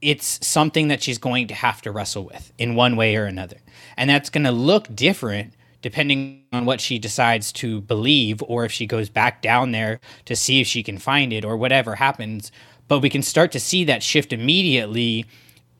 [0.00, 3.58] It's something that she's going to have to wrestle with in one way or another.
[3.98, 5.52] And that's going to look different
[5.82, 10.36] depending on what she decides to believe or if she goes back down there to
[10.36, 12.52] see if she can find it or whatever happens
[12.90, 15.24] but we can start to see that shift immediately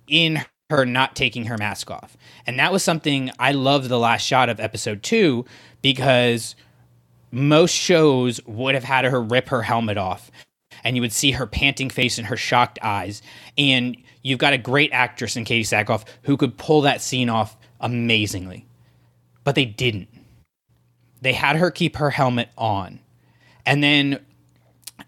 [0.07, 2.17] in her not taking her mask off.
[2.47, 5.45] And that was something I loved the last shot of episode two
[5.83, 6.55] because
[7.33, 10.31] most shows would have had her rip her helmet off
[10.85, 13.23] and you would see her panting face and her shocked eyes.
[13.59, 17.57] And you've got a great actress in Katee Sackhoff who could pull that scene off
[17.81, 18.67] amazingly.
[19.51, 20.07] But they didn't.
[21.23, 23.01] They had her keep her helmet on.
[23.67, 24.25] And then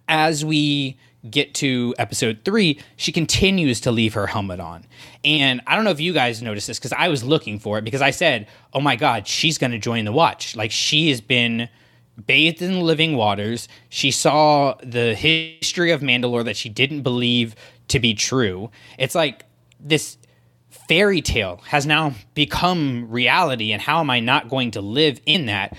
[0.09, 0.99] as we
[1.31, 4.85] get to episode three, she continues to leave her helmet on.
[5.25, 7.85] And I don't know if you guys noticed this because I was looking for it
[7.85, 10.57] because I said, oh my God, she's going to join the watch.
[10.57, 11.69] Like she has been
[12.27, 13.69] bathed in living waters.
[13.91, 17.55] She saw the history of Mandalore that she didn't believe
[17.87, 18.73] to be true.
[18.99, 19.45] It's like
[19.79, 20.19] this
[20.73, 23.73] fairy tale has now become reality.
[23.73, 25.77] And how am I not going to live in that?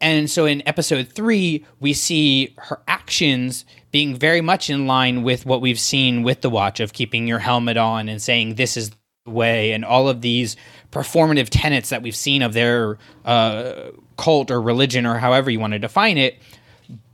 [0.00, 5.46] And so in episode three, we see her actions being very much in line with
[5.46, 8.90] what we've seen with the watch of keeping your helmet on and saying this is
[9.24, 10.54] the way and all of these
[10.92, 15.72] performative tenets that we've seen of their uh, cult or religion or however you want
[15.72, 16.38] to define it.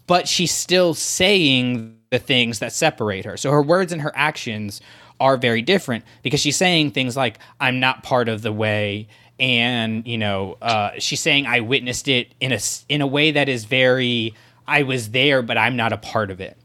[0.09, 3.37] But she's still saying the things that separate her.
[3.37, 4.81] So her words and her actions
[5.23, 9.09] are very different because she's saying things like, I'm not part of the way
[9.43, 13.49] and you know uh, she's saying I witnessed it in a in a way that
[13.49, 14.35] is very
[14.69, 16.57] I was there but I'm not a part of it,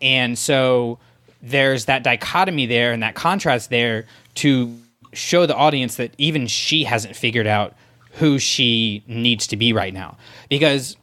[0.00, 0.98] and so
[1.42, 4.78] there's that dichotomy there and that contrast there to
[5.12, 7.74] show the audience that even she hasn't figured out
[8.12, 10.16] who she needs to be right now.
[10.48, 10.96] Because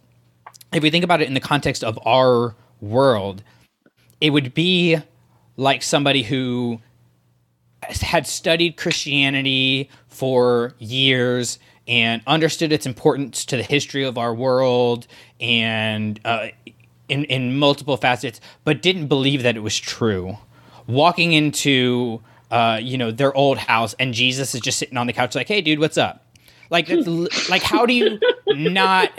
[0.72, 3.44] if we think about it in the context of our world
[4.22, 4.98] it would be
[5.56, 6.80] like somebody who
[7.84, 15.08] had studied Christianity for years and understood its importance to the history of our world
[15.40, 16.48] and uh,
[17.08, 20.38] in, in multiple facets, but didn't believe that it was true.
[20.88, 25.14] Walking into uh, you know their old house and Jesus is just sitting on the
[25.14, 26.26] couch like, "Hey, dude, what's up?"
[26.70, 26.90] Like,
[27.50, 29.12] like how do you not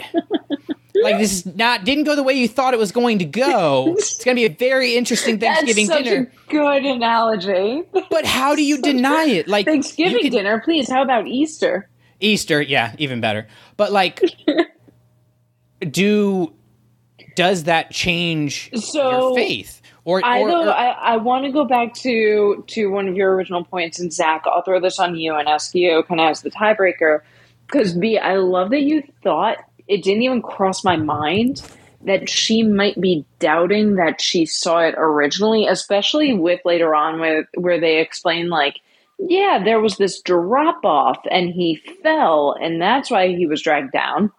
[0.95, 3.95] like this is not didn't go the way you thought it was going to go.
[3.99, 6.31] It's going to be a very interesting Thanksgiving That's such dinner.
[6.47, 7.83] A good analogy.
[8.09, 9.47] But how do you deny it?
[9.47, 10.89] Like Thanksgiving can, dinner, please.
[10.89, 11.89] How about Easter?
[12.19, 13.47] Easter, yeah, even better.
[13.77, 14.21] But like,
[15.79, 16.53] do
[17.35, 19.81] does that change so, your faith?
[20.05, 23.15] Or, I or, or, uh, I, I want to go back to to one of
[23.15, 26.31] your original points, and Zach, I'll throw this on you and ask you kind of
[26.31, 27.21] as the tiebreaker.
[27.67, 29.57] Because B, I love that you thought
[29.89, 31.61] it didn't even cross my mind
[32.05, 37.49] that she might be doubting that she saw it originally, especially with later on where
[37.55, 38.79] where they explain like,
[39.17, 43.91] yeah, there was this drop off and he fell and that's why he was dragged
[43.91, 44.31] down.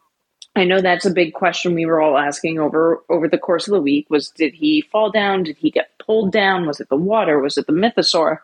[0.56, 3.72] I know that's a big question we were all asking over over the course of
[3.72, 5.42] the week was did he fall down?
[5.42, 6.66] Did he get pulled down?
[6.66, 7.40] Was it the water?
[7.40, 8.38] Was it the mythosaur?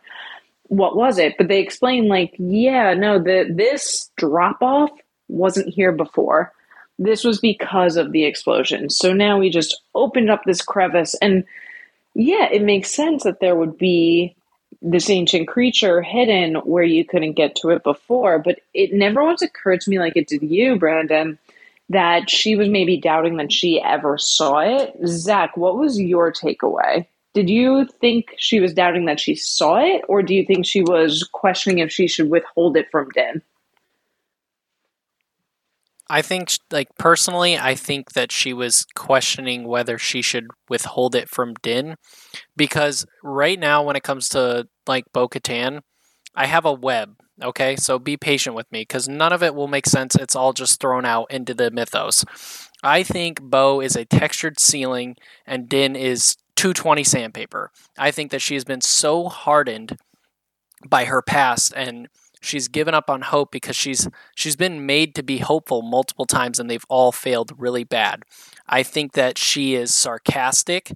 [0.64, 1.36] What was it?
[1.38, 4.90] But they explain like, yeah, no, the this drop off
[5.28, 6.52] wasn't here before
[6.98, 8.90] this was because of the explosion.
[8.90, 11.44] So now we just opened up this crevice, and
[12.14, 14.34] yeah, it makes sense that there would be
[14.82, 18.38] this ancient creature hidden where you couldn't get to it before.
[18.38, 21.38] But it never once occurred to me, like it did you, Brandon,
[21.88, 24.94] that she was maybe doubting that she ever saw it.
[25.06, 27.06] Zach, what was your takeaway?
[27.34, 30.80] Did you think she was doubting that she saw it, or do you think she
[30.82, 33.42] was questioning if she should withhold it from Din?
[36.08, 41.28] I think, like personally, I think that she was questioning whether she should withhold it
[41.28, 41.96] from Din,
[42.56, 45.80] because right now, when it comes to like Bo Katan,
[46.34, 47.16] I have a web.
[47.42, 50.14] Okay, so be patient with me, because none of it will make sense.
[50.14, 52.24] It's all just thrown out into the mythos.
[52.82, 55.16] I think Bo is a textured ceiling,
[55.46, 57.72] and Din is 220 sandpaper.
[57.98, 59.98] I think that she has been so hardened
[60.88, 62.08] by her past and
[62.40, 66.58] she's given up on hope because she's she's been made to be hopeful multiple times
[66.58, 68.22] and they've all failed really bad.
[68.68, 70.92] I think that she is sarcastic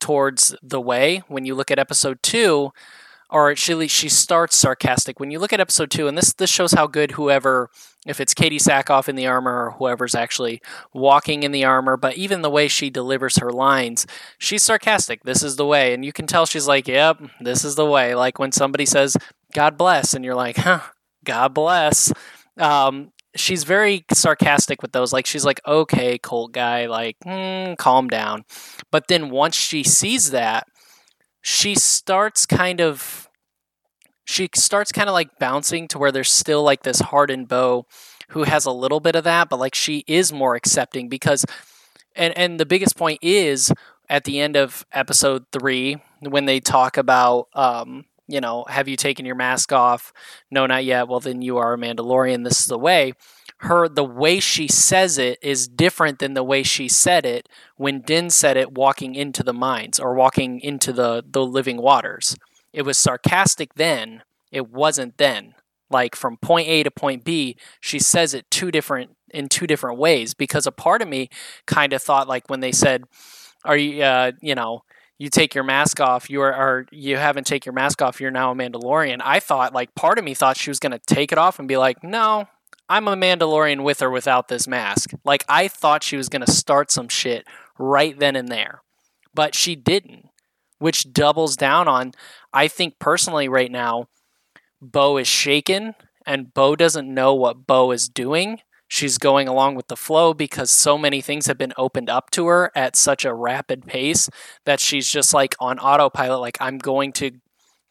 [0.00, 2.72] towards the way when you look at episode 2
[3.30, 6.72] or she she starts sarcastic when you look at episode 2 and this this shows
[6.72, 7.70] how good whoever
[8.06, 10.60] if it's Katee Sackhoff in the armor or whoever's actually
[10.92, 14.06] walking in the armor, but even the way she delivers her lines,
[14.38, 15.22] she's sarcastic.
[15.24, 15.94] This is the way.
[15.94, 18.14] And you can tell she's like, yep, this is the way.
[18.14, 19.16] Like when somebody says,
[19.54, 20.80] God bless, and you're like, huh,
[21.24, 22.12] God bless.
[22.58, 25.12] Um, she's very sarcastic with those.
[25.12, 28.44] Like she's like, okay, Colt guy, like, mm, calm down.
[28.90, 30.66] But then once she sees that,
[31.40, 33.28] she starts kind of,
[34.24, 37.86] she starts kind of like bouncing to where there's still like this hardened Bo
[38.30, 41.44] who has a little bit of that, but like she is more accepting because,
[42.16, 43.72] and and the biggest point is
[44.08, 48.96] at the end of episode three when they talk about um you know, have you
[48.96, 50.12] taken your mask off?
[50.50, 51.08] No, not yet.
[51.08, 52.44] Well, then you are a Mandalorian.
[52.44, 53.12] This is the way.
[53.58, 58.00] Her the way she says it is different than the way she said it when
[58.00, 62.36] Din said it walking into the mines or walking into the the living waters.
[62.72, 64.22] It was sarcastic then.
[64.50, 65.54] It wasn't then.
[65.90, 69.98] Like from point A to point B, she says it two different in two different
[69.98, 71.28] ways because a part of me
[71.66, 73.04] kind of thought like when they said,
[73.64, 74.82] "Are you, uh, you know,
[75.18, 78.30] you take your mask off, you are, or you haven't take your mask off, you're
[78.30, 81.32] now a Mandalorian." I thought like part of me thought she was going to take
[81.32, 82.48] it off and be like, "No,
[82.88, 86.50] I'm a Mandalorian with or without this mask." Like I thought she was going to
[86.50, 87.46] start some shit
[87.78, 88.82] right then and there,
[89.34, 90.28] but she didn't,
[90.78, 92.12] which doubles down on.
[92.52, 94.08] I think personally right now,
[94.80, 95.94] Bo is shaken
[96.26, 98.60] and Bo doesn't know what Bo is doing
[98.94, 102.46] she's going along with the flow because so many things have been opened up to
[102.46, 104.30] her at such a rapid pace
[104.64, 107.32] that she's just like on autopilot like i'm going to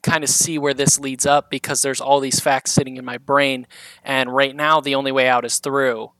[0.01, 3.17] kind of see where this leads up because there's all these facts sitting in my
[3.17, 3.67] brain
[4.03, 6.11] and right now the only way out is through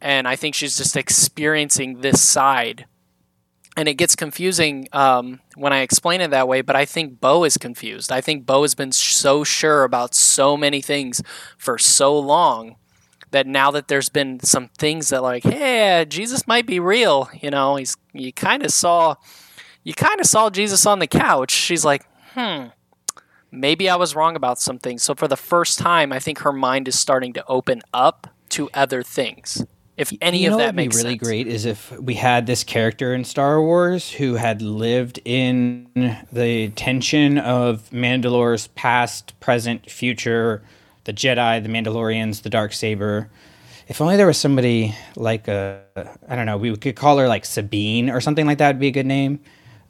[0.00, 2.86] and i think she's just experiencing this side
[3.76, 7.42] and it gets confusing um, when I explain it that way, but I think Bo
[7.42, 8.12] is confused.
[8.12, 11.20] I think Bo has been so sure about so many things
[11.58, 12.76] for so long
[13.34, 17.50] that now that there's been some things that like, hey, Jesus might be real, you
[17.50, 19.16] know, he's you kind of saw
[19.82, 21.50] you kind of saw Jesus on the couch.
[21.50, 22.66] She's like, hmm,
[23.50, 25.02] maybe I was wrong about some things.
[25.02, 28.70] So for the first time, I think her mind is starting to open up to
[28.72, 29.66] other things.
[29.96, 31.28] If any you know of that would makes be really sense.
[31.28, 35.88] great is if we had this character in Star Wars who had lived in
[36.32, 40.62] the tension of Mandalore's past, present, future,
[41.04, 43.30] the Jedi, the Mandalorians, the dark saber.
[43.86, 45.82] If only there was somebody like a,
[46.28, 48.88] I don't know, we could call her like Sabine or something like that would be
[48.88, 49.40] a good name.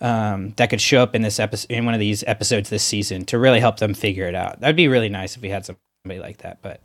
[0.00, 3.24] Um, that could show up in this episode, in one of these episodes this season
[3.27, 4.61] to really help them figure it out.
[4.61, 6.59] That'd be really nice if we had somebody like that.
[6.61, 6.81] But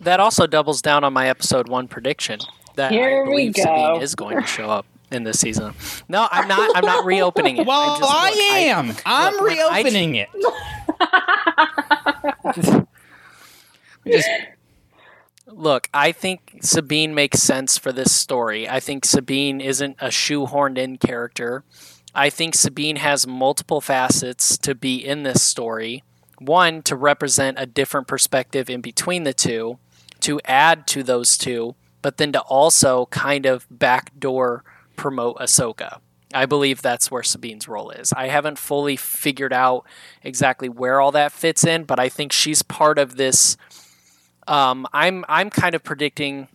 [0.00, 2.38] That also doubles down on my episode one prediction
[2.76, 3.62] that Here I we believe go.
[3.62, 5.74] Sabine is going to show up in this season.
[6.08, 6.70] No, I'm not.
[6.76, 7.66] I'm not reopening it.
[7.66, 8.96] well, I'm just- I look, I- am.
[9.04, 10.28] I'm look, when I- reopening it.
[14.10, 14.28] Just
[15.46, 18.68] Look, I think Sabine makes sense for this story.
[18.68, 21.64] I think Sabine isn't a shoehorned in character.
[22.14, 26.04] I think Sabine has multiple facets to be in this story.
[26.38, 29.78] One, to represent a different perspective in between the two,
[30.20, 34.64] to add to those two, but then to also kind of backdoor
[34.96, 35.98] promote Ahsoka.
[36.32, 38.12] I believe that's where Sabine's role is.
[38.12, 39.84] I haven't fully figured out
[40.22, 43.56] exactly where all that fits in, but I think she's part of this
[44.50, 46.48] um, I'm I'm kind of predicting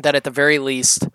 [0.00, 1.08] that at the very least,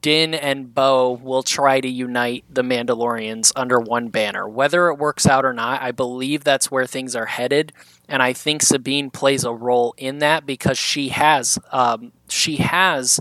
[0.00, 4.48] Din and Bo will try to unite the Mandalorians under one banner.
[4.48, 7.72] Whether it works out or not, I believe that's where things are headed,
[8.08, 13.20] and I think Sabine plays a role in that because she has um, she has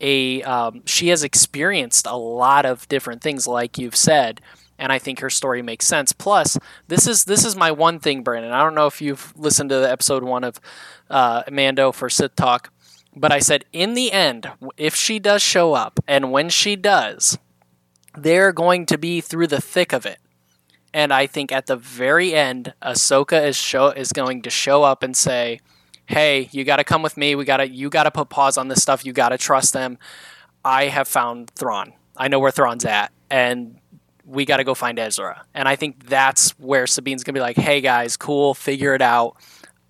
[0.00, 4.40] a um, she has experienced a lot of different things, like you've said
[4.80, 6.10] and I think her story makes sense.
[6.12, 8.50] Plus, this is this is my one thing, Brandon.
[8.50, 10.58] I don't know if you've listened to the episode one of
[11.10, 12.72] uh, Mando for Sith Talk,
[13.14, 17.38] but I said in the end, if she does show up, and when she does,
[18.16, 20.18] they're going to be through the thick of it.
[20.92, 25.02] And I think at the very end, Ahsoka is show is going to show up
[25.02, 25.60] and say,
[26.06, 27.34] "Hey, you got to come with me.
[27.34, 29.04] We got to you got to put pause on this stuff.
[29.04, 29.98] You got to trust them.
[30.64, 31.92] I have found Thrawn.
[32.16, 33.79] I know where Thrawn's at, and
[34.30, 35.44] we got to go find Ezra.
[35.54, 39.02] And I think that's where Sabine's going to be like, hey guys, cool, figure it
[39.02, 39.36] out.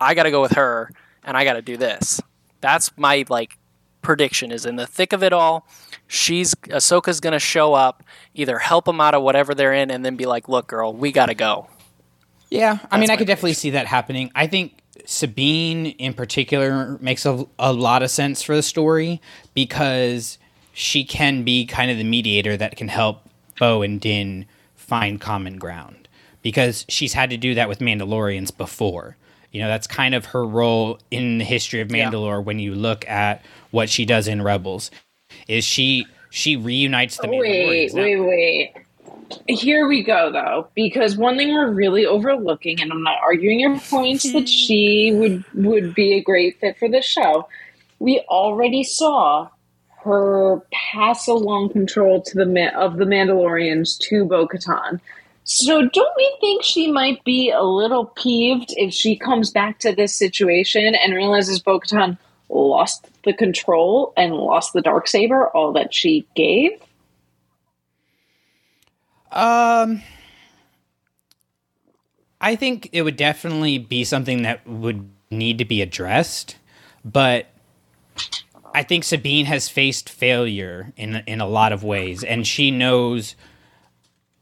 [0.00, 0.90] I got to go with her
[1.22, 2.20] and I got to do this.
[2.61, 3.59] That's my like
[4.03, 5.66] prediction is in the thick of it all.
[6.07, 8.03] She's Ahsoka's going to show up,
[8.35, 11.12] either help them out of whatever they're in and then be like, look girl, we
[11.12, 11.68] got to go.
[12.48, 14.33] Yeah, I mean, I could definitely see that happening.
[14.35, 19.20] I think Sabine in particular makes a, a lot of sense for the story
[19.55, 20.37] because
[20.72, 23.29] she can be kind of the mediator that can help
[23.61, 26.08] Bo and Din find common ground
[26.42, 29.17] because she's had to do that with Mandalorians before.
[29.52, 32.11] You know, that's kind of her role in the history of Yeah.
[32.11, 34.90] Mandalore when you look at what she does in Rebels.
[35.46, 38.73] Is she she reunites the Wait, Now- wait, wait.
[39.46, 43.79] Here we go, though, because one thing we're really overlooking, and I'm not arguing your
[43.79, 47.46] points that she would would be a great fit for this show.
[48.00, 49.48] We already saw
[50.03, 55.01] her pass along control to the of the Mandalorians to Bo-Katan.
[55.44, 59.94] So don't we think she might be a little peeved if she comes back to
[59.94, 65.92] this situation and realizes Bo-Katan lost the control and lost the dark saber, all that
[65.94, 66.71] she gave?
[69.33, 70.03] Um,
[72.40, 76.57] I think it would definitely be something that would need to be addressed,
[77.05, 77.46] but
[78.75, 83.37] I think Sabine has faced failure in in a lot of ways, and she knows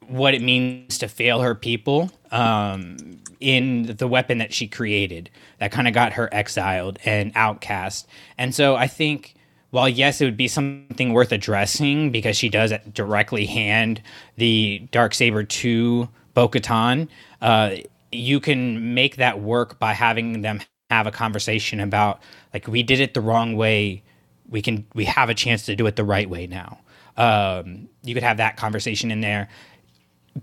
[0.07, 2.97] what it means to fail her people um,
[3.41, 8.09] in the weapon that she created that kind of got her exiled and outcast.
[8.39, 9.35] And so I think
[9.71, 14.03] while yes, it would be something worth addressing because she does directly hand
[14.37, 17.09] the dark saber to Bo-Katan,
[17.43, 17.77] uh,
[18.11, 20.61] you can make that work by having them
[20.91, 22.21] have a conversation about
[22.55, 24.03] like we did it the wrong way.
[24.49, 26.81] We can we have a chance to do it the right way now.
[27.17, 29.49] Um, you could have that conversation in there.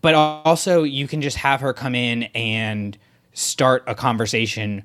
[0.01, 2.97] But also you can just have her come in and
[3.33, 4.83] start a conversation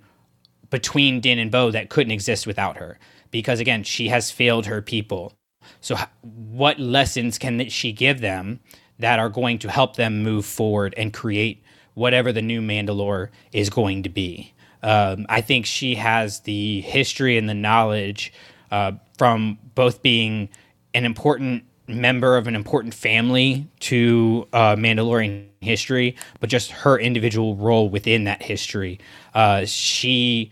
[0.71, 2.99] between Din and Bo that couldn't exist without her.
[3.31, 5.33] Because again she has failed her people.
[5.81, 8.61] So what lessons can she give them
[8.99, 11.63] that are going to help them move forward and create
[11.95, 14.55] whatever the new Mandalore is going to be?
[14.83, 18.33] Um, I think she has the history and the knowledge
[18.71, 20.49] uh, from both being
[20.95, 27.55] an important member of an important family to uh, Mandalorian history, but just her individual
[27.55, 28.99] role within that history.
[29.35, 30.51] Uh, she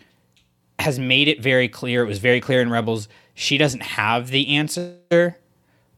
[0.78, 2.02] has made it very clear.
[2.02, 3.08] It was very clear in Rebels.
[3.32, 5.38] She doesn't have the answer,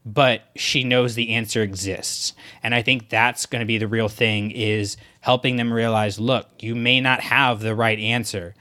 [0.05, 2.33] but she knows the answer exists.
[2.63, 6.47] And I think that's going to be the real thing is helping them realize, look,
[6.61, 8.55] you may not have the right answer,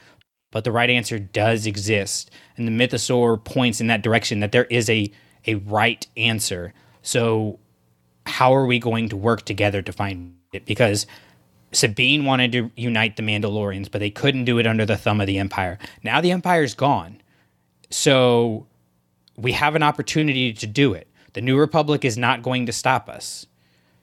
[0.51, 2.31] but the right answer does exist.
[2.57, 5.11] And the mythosaur points in that direction that there is a
[5.47, 6.73] a right answer.
[7.03, 7.59] So,
[8.27, 10.67] how are we going to work together to find it?
[10.67, 11.07] Because
[11.73, 15.27] Sabine wanted to unite the Mandalorians, but they couldn't do it under the thumb of
[15.27, 15.79] the Empire.
[16.03, 17.23] Now the Empire's gone.
[17.91, 18.67] So,
[19.37, 21.09] we have an opportunity to do it.
[21.33, 23.47] The New Republic is not going to stop us.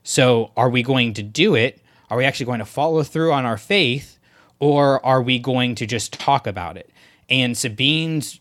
[0.04, 1.82] So, are we going to do it?
[2.10, 4.17] Are we actually going to follow through on our faith?
[4.60, 6.90] Or are we going to just talk about it?
[7.30, 8.40] And Sabine's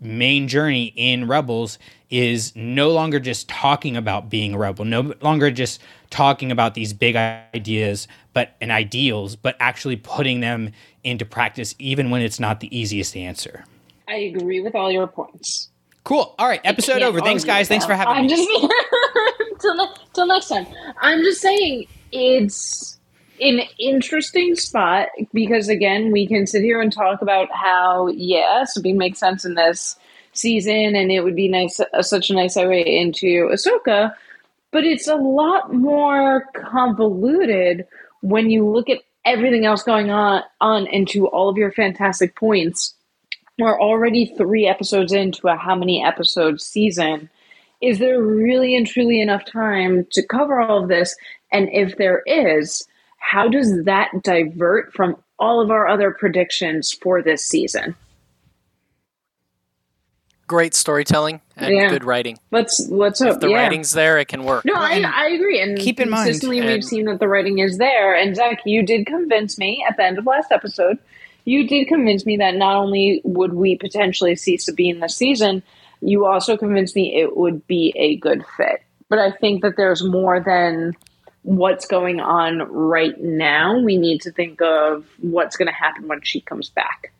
[0.00, 1.78] main journey in Rebels
[2.10, 6.92] is no longer just talking about being a rebel, no longer just talking about these
[6.92, 10.70] big ideas but and ideals, but actually putting them
[11.04, 13.64] into practice even when it's not the easiest answer.
[14.08, 15.70] I agree with all your points.
[16.04, 16.34] Cool.
[16.38, 17.20] All right, episode over.
[17.20, 17.68] Thanks, guys.
[17.68, 18.28] Thanks for having I'm me.
[18.28, 18.48] Just,
[19.60, 20.66] till, till next time.
[21.00, 22.98] I'm just saying it's
[23.42, 28.94] an interesting spot because again, we can sit here and talk about how yes, it
[28.94, 29.96] makes sense in this
[30.32, 34.14] season, and it would be nice, uh, such a nice segue into Ahsoka.
[34.70, 37.86] But it's a lot more convoluted
[38.22, 42.94] when you look at everything else going on, on into all of your fantastic points.
[43.58, 47.28] We're already three episodes into a how many episodes season.
[47.82, 51.14] Is there really and truly enough time to cover all of this?
[51.50, 52.86] And if there is,
[53.22, 57.96] how does that divert from all of our other predictions for this season?
[60.52, 61.88] great storytelling and yeah.
[61.88, 62.38] good writing.
[62.50, 63.56] Let's let's hope if the yeah.
[63.56, 64.66] writing's there, it can work.
[64.66, 65.62] No, I, I agree.
[65.62, 68.14] And keep in mind, consistently we've seen that the writing is there.
[68.14, 70.98] And Zach, you did convince me at the end of last episode.
[71.46, 75.62] You did convince me that not only would we potentially see Sabine this season,
[76.02, 78.82] you also convinced me it would be a good fit.
[79.08, 80.92] But I think that there's more than
[81.42, 83.78] what's going on right now.
[83.78, 87.12] We need to think of what's going to happen when she comes back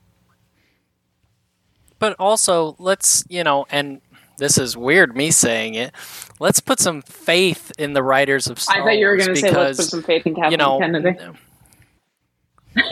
[2.03, 4.01] but also let's you know and
[4.39, 5.95] this is weird me saying it
[6.41, 9.37] let's put some faith in the writers of Star I thought you were going to
[9.37, 11.17] say let's put some faith in Kathleen you know, Kennedy.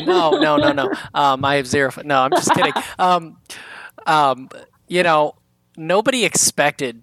[0.05, 0.93] No, no, no, no.
[1.15, 1.91] Um, I have zero.
[2.05, 2.73] No, I'm just kidding.
[2.99, 3.39] Um,
[4.07, 4.51] um,
[4.89, 5.35] you know,
[5.77, 7.03] nobody expected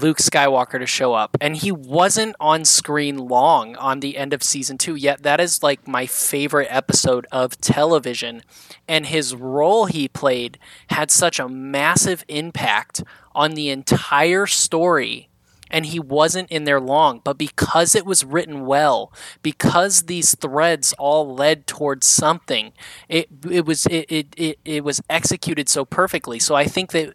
[0.00, 4.42] Luke Skywalker to show up, and he wasn't on screen long on the end of
[4.42, 4.94] season two.
[4.94, 8.42] Yet that is like my favorite episode of television,
[8.86, 13.02] and his role he played had such a massive impact
[13.34, 15.28] on the entire story.
[15.68, 20.94] And he wasn't in there long, but because it was written well, because these threads
[20.96, 22.72] all led towards something,
[23.08, 26.38] it it was it, it, it, it was executed so perfectly.
[26.38, 27.14] So I think that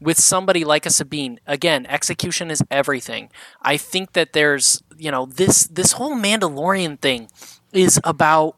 [0.00, 3.30] with somebody like a Sabine, again, execution is everything.
[3.62, 7.28] I think that there's, you know, this this whole Mandalorian thing
[7.72, 8.56] is about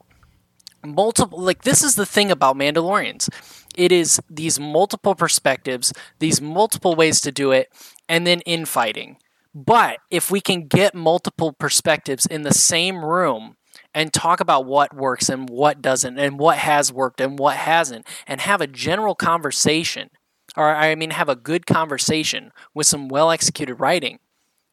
[0.84, 3.28] multiple like this is the thing about Mandalorians.
[3.76, 7.70] It is these multiple perspectives, these multiple ways to do it,
[8.09, 9.18] and then infighting.
[9.55, 13.57] But if we can get multiple perspectives in the same room
[13.95, 18.07] and talk about what works and what doesn't, and what has worked and what hasn't,
[18.26, 20.11] and have a general conversation,
[20.57, 24.19] or I mean, have a good conversation with some well executed writing,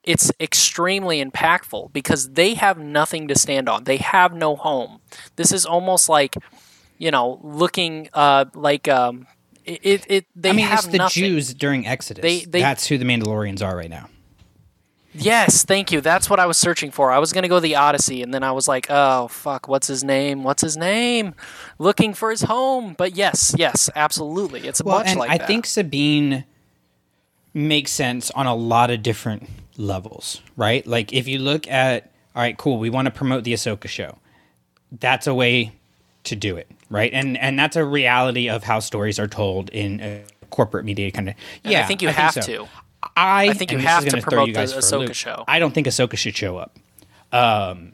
[0.04, 3.84] it's extremely impactful because they have nothing to stand on.
[3.86, 5.00] They have no home.
[5.36, 6.36] This is almost like,
[6.98, 9.28] you know, looking uh, like um,
[9.66, 10.26] it, it, it.
[10.36, 11.24] They I mean, have it's the nothing.
[11.24, 12.22] Jews during Exodus.
[12.22, 14.10] They- they- That's who the Mandalorians are right now.
[15.16, 16.02] Yes, thank you.
[16.02, 17.12] That's what I was searching for.
[17.12, 20.04] I was gonna go the Odyssey, and then I was like, oh fuck, what's his
[20.04, 20.44] name?
[20.44, 21.36] What's his name?
[21.80, 22.96] Looking for his home.
[22.98, 24.62] But yes, yes, absolutely.
[24.68, 25.48] It's Well, much and like I that.
[25.48, 26.46] think Sabine
[27.54, 29.48] makes sense on a lot of different
[29.78, 30.86] levels, right?
[30.88, 34.18] Like if you look at, all right, cool, we want to promote the Ahsoka show.
[35.00, 35.74] That's a way
[36.26, 37.12] to do it, right?
[37.14, 41.30] And and that's a reality of how stories are told in a corporate media kind
[41.30, 41.36] of.
[41.64, 42.42] And Yeah, I think you have so.
[42.42, 42.68] to.
[43.16, 45.14] I, I think you this have is to gonna promote you the guys for Ahsoka
[45.14, 45.44] show.
[45.48, 46.78] I don't think Ahsoka should show up.
[47.32, 47.94] Um,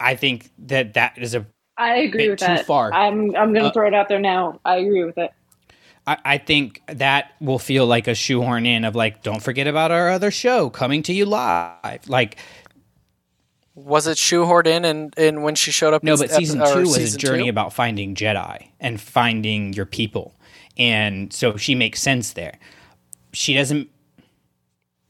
[0.00, 2.66] I think that that is a I agree bit with too that.
[2.66, 2.92] far.
[2.92, 4.60] I'm I'm gonna Uh, throw it out there now.
[4.64, 5.30] I agree with it.
[6.06, 9.90] I, I think that will feel like a shoehorn in of like, don't forget about
[9.90, 12.08] our other show coming to you live.
[12.08, 12.36] Like,
[13.74, 16.02] Was it shoehorned in and, and when she showed up?
[16.02, 17.50] no, in but season or two was a journey two?
[17.50, 20.34] about finding Jedi and finding your people.
[20.78, 22.58] And so she makes sense there.
[23.32, 23.90] She doesn't.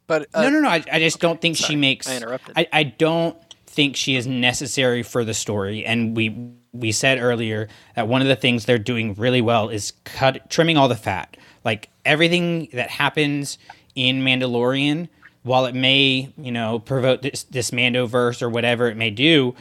[0.06, 0.68] But uh, no, no, no.
[0.68, 2.08] I, I just don't think sorry, she makes.
[2.08, 2.54] I interrupted.
[2.56, 3.36] I, I don't
[3.66, 5.84] think she is necessary for the story.
[5.84, 9.92] And we we said earlier that one of the things they're doing really well is
[10.04, 11.36] cut trimming all the fat.
[11.64, 13.58] Like everything that happens
[13.94, 15.08] in Mandalorian,
[15.42, 19.54] while it may you know provoke this, this Mandoverse or whatever it may do,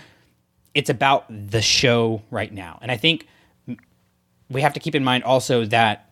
[0.74, 2.80] it's about the show right now.
[2.82, 3.28] And I think
[4.50, 6.10] we have to keep in mind also that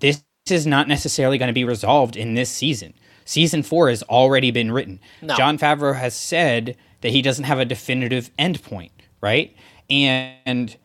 [0.00, 2.94] this is not necessarily going to be resolved in this season.
[3.30, 4.98] Season four has already been written.
[5.22, 5.36] No.
[5.36, 9.54] Jon Favreau has said that he doesn't have a definitive endpoint, right?
[9.88, 10.76] And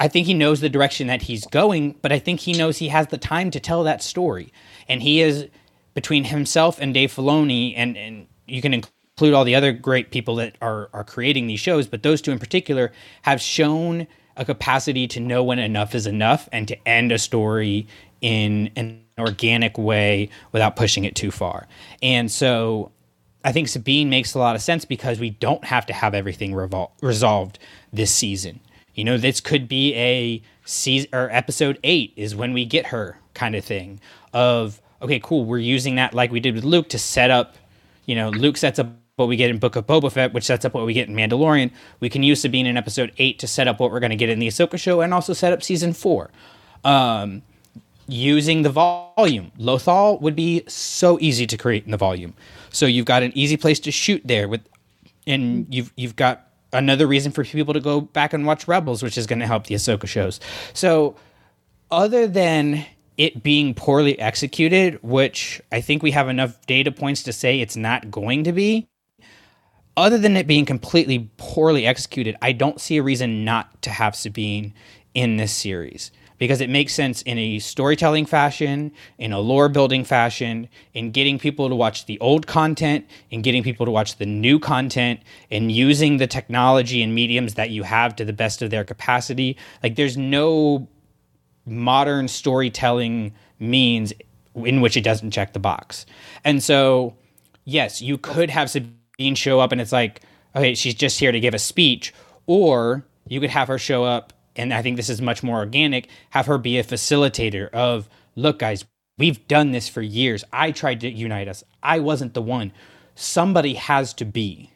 [0.00, 2.88] I think he knows the direction that he's going, but I think he knows he
[2.88, 4.50] has the time to tell that story.
[4.88, 5.48] And he is
[5.92, 10.36] between himself and Dave Filoni, and, and you can include all the other great people
[10.36, 12.92] that are, are creating these shows, but those two in particular
[13.22, 14.06] have shown
[14.38, 17.86] a capacity to know when enough is enough and to end a story
[18.22, 21.66] in an organic way without pushing it too far.
[22.02, 22.92] And so
[23.44, 26.52] I think Sabine makes a lot of sense because we don't have to have everything
[26.52, 27.58] revol- resolved
[27.92, 28.60] this season.
[28.94, 33.18] You know, this could be a season or episode eight is when we get her
[33.34, 34.00] kind of thing
[34.32, 35.44] of okay, cool.
[35.44, 37.56] We're using that like we did with Luke to set up.
[38.06, 40.64] You know, Luke sets up what we get in Book of Boba Fett, which sets
[40.64, 41.70] up what we get in Mandalorian.
[42.00, 44.28] We can use Sabine in episode eight to set up what we're going to get
[44.28, 46.30] in the Ahsoka show, and also set up season four.
[46.84, 47.42] Um,
[48.12, 49.52] using the volume.
[49.58, 52.34] Lothal would be so easy to create in the volume.
[52.70, 54.62] So you've got an easy place to shoot there with
[55.26, 59.18] and you've you've got another reason for people to go back and watch Rebels, which
[59.18, 60.40] is going to help the Ahsoka shows.
[60.72, 61.16] So
[61.90, 62.84] other than
[63.16, 67.76] it being poorly executed, which I think we have enough data points to say it's
[67.76, 68.88] not going to be,
[69.96, 74.14] other than it being completely poorly executed, I don't see a reason not to have
[74.14, 74.72] Sabine
[75.12, 80.02] in this series because it makes sense in a storytelling fashion, in a lore building
[80.02, 84.24] fashion, in getting people to watch the old content, in getting people to watch the
[84.24, 85.20] new content,
[85.50, 89.54] and using the technology and mediums that you have to the best of their capacity.
[89.82, 90.88] Like there's no
[91.66, 94.14] modern storytelling means
[94.54, 96.06] in which it doesn't check the box.
[96.42, 97.16] And so,
[97.66, 100.22] yes, you could have Sabine show up and it's like,
[100.56, 102.14] okay, she's just here to give a speech,
[102.46, 106.08] or you could have her show up and I think this is much more organic,
[106.30, 108.84] have her be a facilitator of, look, guys,
[109.18, 110.44] we've done this for years.
[110.52, 111.64] I tried to unite us.
[111.82, 112.72] I wasn't the one.
[113.14, 114.70] Somebody has to be.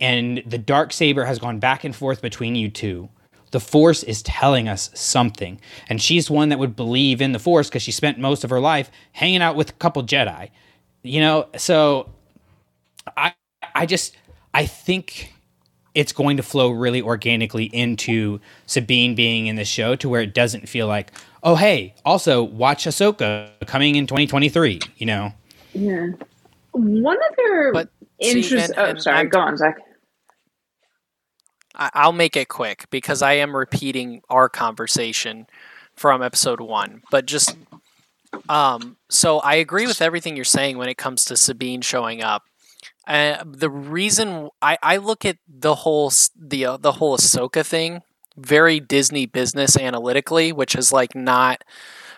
[0.00, 3.10] And the dark saber has gone back and forth between you two.
[3.52, 5.60] The force is telling us something.
[5.88, 8.60] And she's one that would believe in the force because she spent most of her
[8.60, 10.50] life hanging out with a couple Jedi.
[11.02, 12.10] You know, so
[13.16, 13.34] I
[13.74, 14.16] I just
[14.54, 15.33] I think
[15.94, 20.34] it's going to flow really organically into Sabine being in the show to where it
[20.34, 25.32] doesn't feel like, oh hey, also watch Ahsoka coming in 2023, you know.
[25.72, 26.08] Yeah.
[26.72, 27.88] One other But,
[28.22, 28.72] see, interest.
[28.76, 29.18] and- oh, sorry.
[29.18, 29.76] I'm- Go on, Zach.
[31.76, 35.46] I- I'll make it quick because I am repeating our conversation
[35.94, 37.02] from episode one.
[37.10, 37.56] But just
[38.48, 42.42] um, so I agree with everything you're saying when it comes to Sabine showing up.
[43.06, 48.00] Uh, the reason I, I look at the whole the uh, the whole Ahsoka thing
[48.36, 51.62] very Disney business analytically, which is like not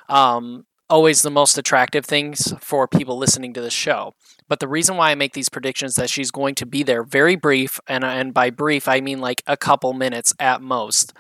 [0.08, 4.14] um, always the most attractive things for people listening to the show.
[4.48, 7.36] But the reason why I make these predictions that she's going to be there very
[7.36, 11.12] brief, and and by brief I mean like a couple minutes at most,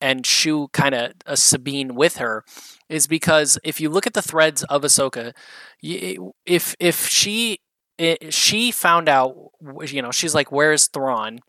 [0.00, 2.44] and shoe kind of a Sabine with her,
[2.88, 5.34] is because if you look at the threads of Ahsoka,
[5.82, 7.60] if if she
[8.00, 9.36] it, she found out,
[9.86, 11.40] you know, she's like, "Where's Thrawn?"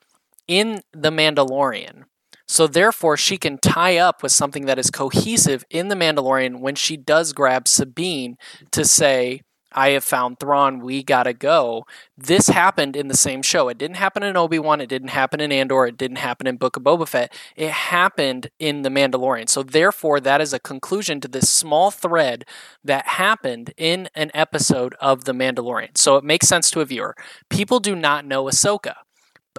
[0.48, 2.04] in the Mandalorian.
[2.48, 6.76] So therefore, she can tie up with something that is cohesive in the Mandalorian when
[6.76, 8.36] she does grab Sabine
[8.72, 9.42] to say,
[9.72, 10.80] I have found Thrawn.
[10.80, 11.86] We gotta go.
[12.18, 13.70] This happened in the same show.
[13.70, 14.82] It didn't happen in Obi Wan.
[14.82, 15.88] It didn't happen in Andor.
[15.88, 17.34] It didn't happen in Book of Boba Fett.
[17.56, 19.50] It happened in the Mandalorian.
[19.50, 22.46] So therefore, that is a conclusion to this small thread
[22.84, 25.98] that happened in an episode of the Mandalorian.
[25.98, 27.16] So it makes sense to a viewer.
[27.50, 28.96] People do not know Ahsoka.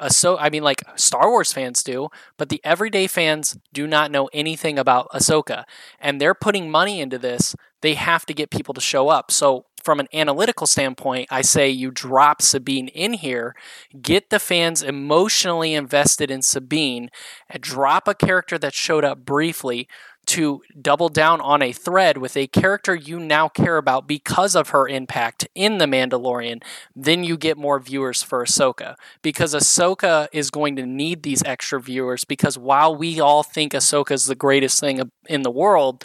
[0.09, 2.09] So I mean, like Star Wars fans do,
[2.39, 5.65] but the everyday fans do not know anything about Ahsoka,
[6.01, 7.55] and they're putting money into this.
[7.83, 9.31] They have to get people to show up.
[9.31, 13.55] So from an analytical standpoint, I say you drop Sabine in here,
[14.01, 17.11] get the fans emotionally invested in Sabine,
[17.49, 19.89] and drop a character that showed up briefly
[20.25, 24.69] to double down on a thread with a character you now care about because of
[24.69, 26.63] her impact in The Mandalorian,
[26.95, 28.95] then you get more viewers for Ahsoka.
[29.21, 34.13] Because Ahsoka is going to need these extra viewers because while we all think Ahsoka
[34.13, 36.05] is the greatest thing in the world,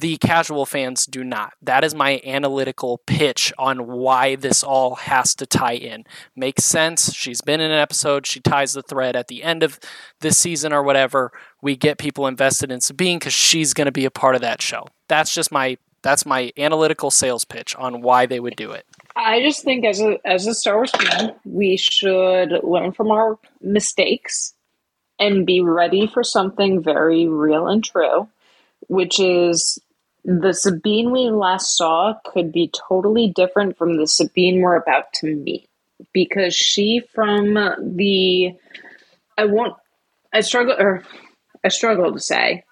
[0.00, 1.52] the casual fans do not.
[1.62, 6.04] That is my analytical pitch on why this all has to tie in.
[6.34, 7.14] Makes sense.
[7.14, 8.26] She's been in an episode.
[8.26, 9.78] She ties the thread at the end of
[10.20, 11.32] this season or whatever.
[11.62, 14.62] We get people invested in Sabine because she's going to be a part of that
[14.62, 14.86] show.
[15.08, 18.86] That's just my that's my analytical sales pitch on why they would do it.
[19.16, 23.38] I just think as a as a Star Wars fan, we should learn from our
[23.60, 24.54] mistakes
[25.18, 28.28] and be ready for something very real and true,
[28.88, 29.78] which is
[30.24, 35.34] the Sabine we last saw could be totally different from the Sabine we're about to
[35.34, 35.68] meet
[36.12, 38.54] because she from the
[39.38, 39.74] I won't
[40.32, 41.02] I struggle or
[41.64, 42.64] I struggle to say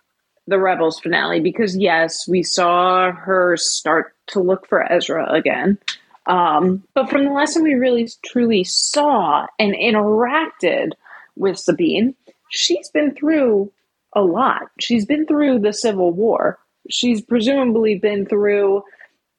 [0.47, 5.79] the Rebels finale because yes, we saw her start to look for Ezra again.
[6.27, 10.93] Um, but from the time we really truly saw and interacted
[11.37, 12.15] with Sabine,
[12.51, 13.73] she's been through
[14.15, 14.63] a lot.
[14.79, 16.59] She's been through the Civil War
[16.89, 18.83] she's presumably been through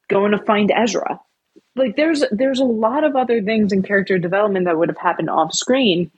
[0.10, 1.20] going to find Ezra.
[1.76, 5.30] Like there's there's a lot of other things in character development that would have happened
[5.30, 6.12] off screen.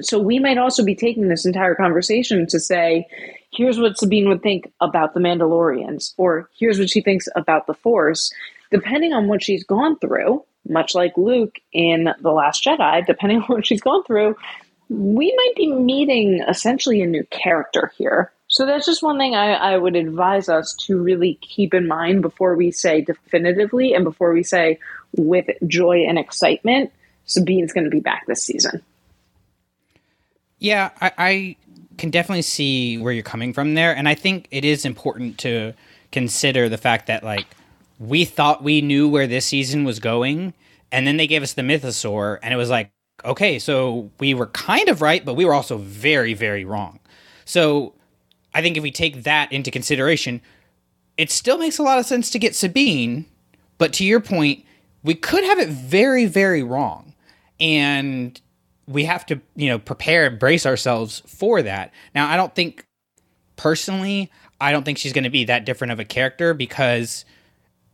[0.00, 3.06] So we might also be taking this entire conversation to say,
[3.52, 7.74] here's what Sabine would think about the Mandalorians, or here's what she thinks about the
[7.74, 8.30] Force,
[8.70, 13.44] depending on what she's gone through, much like Luke in The Last Jedi, depending on
[13.44, 14.36] what she's gone through,
[14.90, 18.30] we might be meeting essentially a new character here.
[18.48, 22.22] So that's just one thing I, I would advise us to really keep in mind
[22.22, 24.78] before we say definitively and before we say
[25.16, 26.90] with joy and excitement,
[27.26, 28.82] Sabine's going to be back this season.
[30.58, 31.56] Yeah, I, I
[31.98, 33.94] can definitely see where you're coming from there.
[33.94, 35.74] And I think it is important to
[36.10, 37.46] consider the fact that, like,
[37.98, 40.54] we thought we knew where this season was going.
[40.90, 42.90] And then they gave us the mythosaur, and it was like,
[43.22, 46.98] okay, so we were kind of right, but we were also very, very wrong.
[47.44, 47.92] So
[48.54, 50.40] I think if we take that into consideration,
[51.16, 53.26] it still makes a lot of sense to get Sabine.
[53.76, 54.64] But to your point,
[55.02, 57.14] we could have it very, very wrong.
[57.60, 58.40] And
[58.86, 61.92] we have to, you know, prepare and brace ourselves for that.
[62.14, 62.86] Now, I don't think,
[63.56, 64.30] personally,
[64.60, 67.24] I don't think she's going to be that different of a character because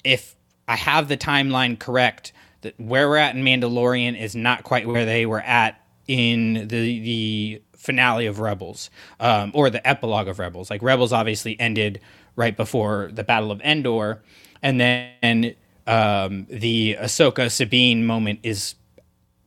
[0.04, 0.36] if
[0.68, 2.32] I have the timeline correct,
[2.62, 7.00] that where we're at in Mandalorian is not quite where they were at in the
[7.00, 10.70] the finale of Rebels, um, or the epilogue of Rebels.
[10.70, 12.00] Like Rebels obviously ended
[12.34, 14.22] right before the Battle of Endor,
[14.62, 15.54] and then
[15.86, 18.74] um, the Ahsoka Sabine moment is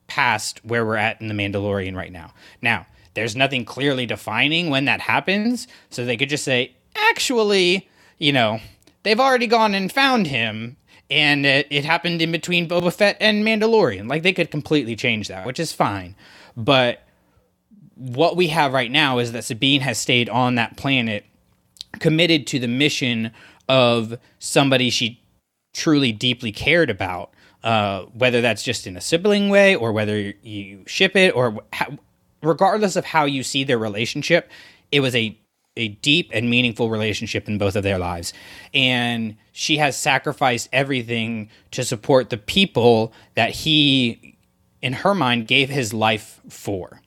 [0.05, 2.33] past where we're at in the Mandalorian right now.
[2.61, 2.85] Now,
[3.15, 8.59] there's nothing clearly defining when that happens, so they could just say, actually, you know,
[9.01, 10.77] they've already gone and found him.
[11.09, 14.09] And it, it happened in between Boba Fett and Mandalorian.
[14.09, 16.15] Like, they could completely change that, which is fine.
[16.55, 17.06] But
[17.97, 21.25] what we have right now is that Sabine has stayed on that planet,
[21.99, 23.31] committed to the mission
[23.67, 25.21] of somebody she
[25.73, 27.31] truly deeply cared about.
[27.63, 31.87] Uh, whether that's just in a sibling way or whether you ship it or how,
[32.41, 34.49] regardless of how you see their relationship,
[34.91, 35.37] it was a
[35.75, 38.33] a deep and meaningful relationship in both of their lives.
[38.73, 44.37] And she has sacrificed everything to support the people that he,
[44.81, 47.01] in her mind, gave his life for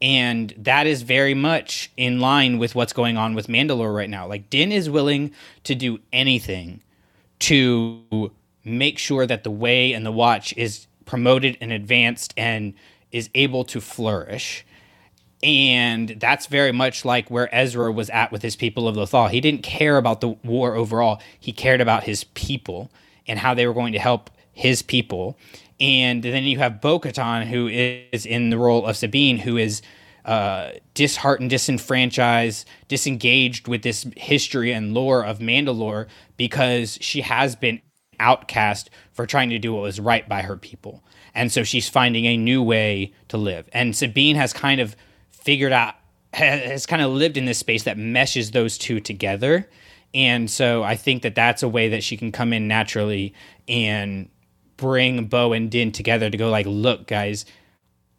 [0.00, 4.26] and that is very much in line with what's going on with Mandalore right now.
[4.26, 5.32] Like Din is willing
[5.64, 6.80] to do anything
[7.40, 8.30] to
[8.64, 12.74] make sure that the way and the watch is promoted and advanced and
[13.12, 14.64] is able to flourish.
[15.42, 19.30] And that's very much like where Ezra was at with his people of Lothal.
[19.30, 21.20] He didn't care about the war overall.
[21.38, 22.90] He cared about his people
[23.26, 25.36] and how they were going to help his people.
[25.80, 29.82] And then you have Bo Katan, who is in the role of Sabine, who is
[30.24, 36.06] uh, disheartened, disenfranchised, disengaged with this history and lore of Mandalore
[36.36, 37.80] because she has been
[38.20, 41.02] outcast for trying to do what was right by her people.
[41.34, 43.68] And so she's finding a new way to live.
[43.72, 44.96] And Sabine has kind of
[45.30, 45.94] figured out,
[46.32, 49.68] has kind of lived in this space that meshes those two together.
[50.14, 53.34] And so I think that that's a way that she can come in naturally
[53.68, 54.28] and
[54.76, 57.44] bring Bo and Din together to go like, look, guys,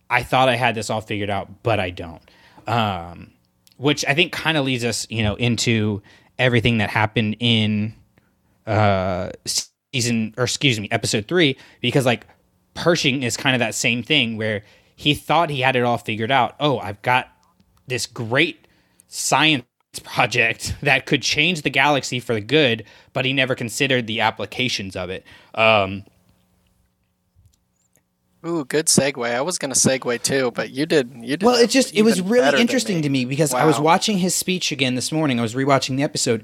[0.10, 2.22] I thought I had this all figured out, but I don't.
[2.68, 3.32] Um,
[3.78, 6.02] which I think kind of leads us, you know, into
[6.40, 7.94] everything that happened in
[8.66, 9.32] uh,
[9.94, 12.26] season, or excuse me, episode three, because like
[12.74, 14.64] Pershing is kind of that same thing where
[14.96, 16.56] he thought he had it all figured out.
[16.60, 17.30] Oh, I've got
[17.88, 18.68] this great
[19.08, 19.66] science
[20.04, 24.96] project that could change the galaxy for the good, but he never considered the applications
[24.96, 25.26] of it.
[25.54, 26.04] Um,
[28.46, 29.26] Ooh, good segue.
[29.26, 31.12] I was gonna segue too, but you did.
[31.16, 31.44] You did.
[31.44, 33.02] Well, it just it was really interesting me.
[33.02, 33.60] to me because wow.
[33.60, 35.40] I was watching his speech again this morning.
[35.40, 36.44] I was rewatching the episode.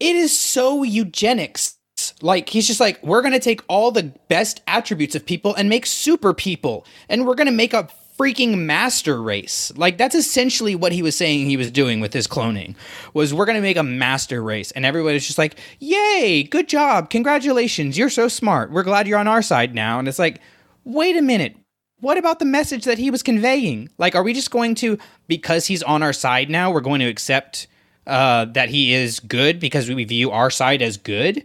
[0.00, 1.76] It is so eugenics.
[2.20, 5.86] Like he's just like, we're gonna take all the best attributes of people and make
[5.86, 7.88] super people, and we're gonna make a
[8.20, 9.72] freaking master race.
[9.76, 12.74] Like that's essentially what he was saying he was doing with his cloning.
[13.14, 17.08] Was we're going to make a master race and everybody's just like, "Yay, good job.
[17.08, 17.96] Congratulations.
[17.96, 18.70] You're so smart.
[18.70, 20.40] We're glad you're on our side now." And it's like,
[20.84, 21.56] "Wait a minute.
[22.00, 23.88] What about the message that he was conveying?
[23.96, 27.08] Like are we just going to because he's on our side now, we're going to
[27.08, 27.68] accept
[28.06, 31.42] uh, that he is good because we view our side as good?"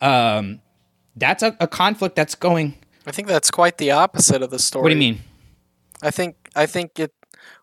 [0.00, 0.60] Um
[1.14, 2.74] that's a, a conflict that's going
[3.06, 4.82] I think that's quite the opposite of the story.
[4.82, 5.20] What do you mean?
[6.02, 7.12] I think I think it.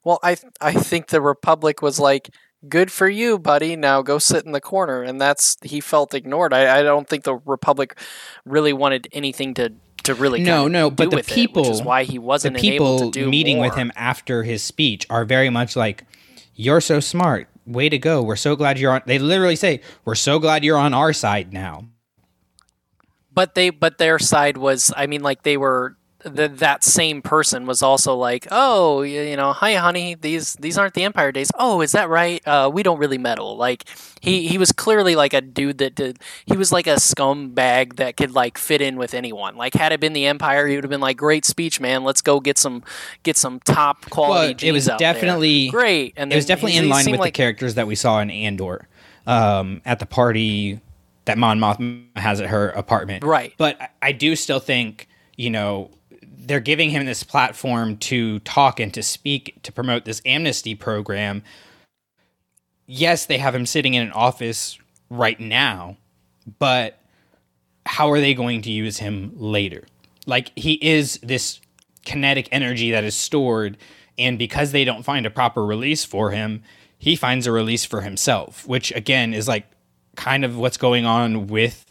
[0.03, 2.29] Well, I I think the Republic was like,
[2.67, 3.75] "Good for you, buddy.
[3.75, 6.53] Now go sit in the corner." And that's he felt ignored.
[6.53, 7.99] I, I don't think the Republic
[8.45, 9.73] really wanted anything to
[10.03, 10.89] to really no no.
[10.89, 13.67] But the people, it, which is why he wasn't the people meeting more.
[13.67, 16.05] with him after his speech are very much like,
[16.55, 17.47] "You're so smart.
[17.65, 18.23] Way to go.
[18.23, 21.53] We're so glad you're on." They literally say, "We're so glad you're on our side
[21.53, 21.85] now."
[23.31, 27.65] But they but their side was I mean like they were that that same person
[27.65, 30.15] was also like, "Oh, you know, hi, honey.
[30.15, 31.49] These these aren't the Empire days.
[31.57, 32.45] Oh, is that right?
[32.45, 33.86] Uh, we don't really meddle." Like
[34.20, 36.20] he he was clearly like a dude that did.
[36.45, 39.55] He was like a scumbag that could like fit in with anyone.
[39.55, 42.03] Like had it been the Empire, he would have been like, "Great speech, man.
[42.03, 42.84] Let's go get some
[43.24, 45.80] get some top quality." Well, it was definitely there.
[45.80, 48.30] great, and it was definitely in line with like, the characters that we saw in
[48.30, 48.89] Andor
[49.26, 50.82] um, at the party
[51.26, 53.24] that Mon Mothma has at her apartment.
[53.24, 55.07] Right, but I do still think
[55.38, 55.91] you know
[56.50, 61.43] they're giving him this platform to talk and to speak to promote this amnesty program.
[62.88, 64.80] Yes, they have him sitting in an office
[65.12, 65.97] right now,
[66.58, 66.97] but
[67.86, 69.84] how are they going to use him later?
[70.26, 71.62] Like he is this
[72.04, 73.78] kinetic energy that is stored
[74.18, 76.64] and because they don't find a proper release for him,
[76.97, 79.68] he finds a release for himself, which again is like
[80.16, 81.88] kind of what's going on with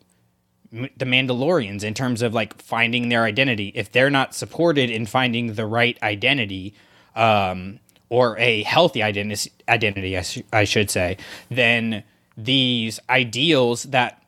[0.71, 3.73] the Mandalorians in terms of like finding their identity.
[3.75, 6.75] If they're not supported in finding the right identity,
[7.17, 11.19] um, or a healthy identity, identity I, sh- I should say,
[11.51, 12.05] then
[12.37, 14.23] these ideals that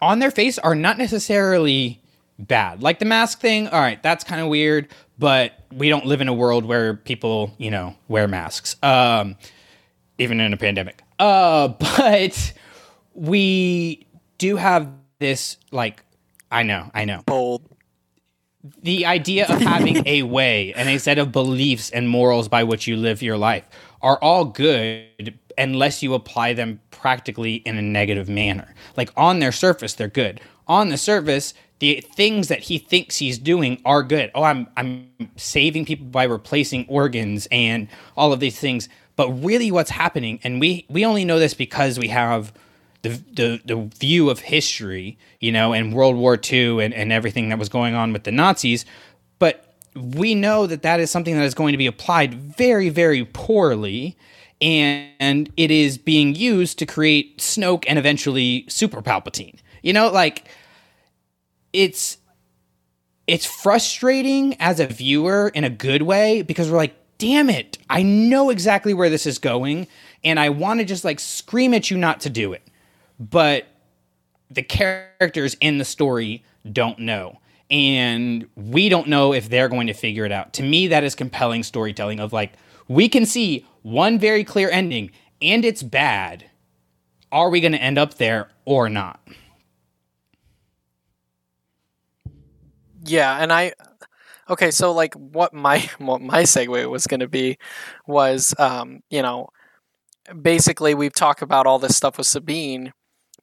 [0.00, 2.00] on their face are not necessarily
[2.38, 2.82] bad.
[2.82, 4.88] Like the mask thing, all right, that's kind of weird,
[5.18, 9.36] but we don't live in a world where people, you know, wear masks, um,
[10.18, 11.02] even in a pandemic.
[11.18, 12.52] Uh, but
[13.14, 14.06] we
[14.38, 14.88] do have
[15.22, 16.04] this like
[16.50, 17.22] I know, I know.
[17.24, 17.62] Bold.
[18.82, 22.86] The idea of having a way and a set of beliefs and morals by which
[22.86, 23.66] you live your life
[24.02, 28.74] are all good unless you apply them practically in a negative manner.
[28.96, 30.40] Like on their surface, they're good.
[30.68, 34.30] On the surface, the things that he thinks he's doing are good.
[34.34, 38.88] Oh, I'm I'm saving people by replacing organs and all of these things.
[39.16, 42.52] But really what's happening, and we we only know this because we have
[43.02, 47.48] the, the, the view of history, you know, and World War II and, and everything
[47.48, 48.84] that was going on with the Nazis.
[49.38, 53.24] But we know that that is something that is going to be applied very, very
[53.24, 54.16] poorly.
[54.60, 59.58] And it is being used to create Snoke and eventually Super Palpatine.
[59.82, 60.46] You know, like
[61.72, 62.18] it's
[63.26, 68.02] it's frustrating as a viewer in a good way because we're like, damn it, I
[68.02, 69.88] know exactly where this is going,
[70.22, 72.62] and I want to just like scream at you not to do it
[73.30, 73.66] but
[74.50, 77.38] the characters in the story don't know.
[77.70, 80.52] And we don't know if they're going to figure it out.
[80.54, 82.52] To me, that is compelling storytelling of like,
[82.88, 85.10] we can see one very clear ending
[85.40, 86.44] and it's bad.
[87.30, 89.20] Are we going to end up there or not?
[93.04, 93.72] Yeah, and I
[94.48, 97.58] okay, so like what my what my segue was going to be
[98.06, 99.48] was um, you know,
[100.40, 102.92] basically we've talked about all this stuff with Sabine,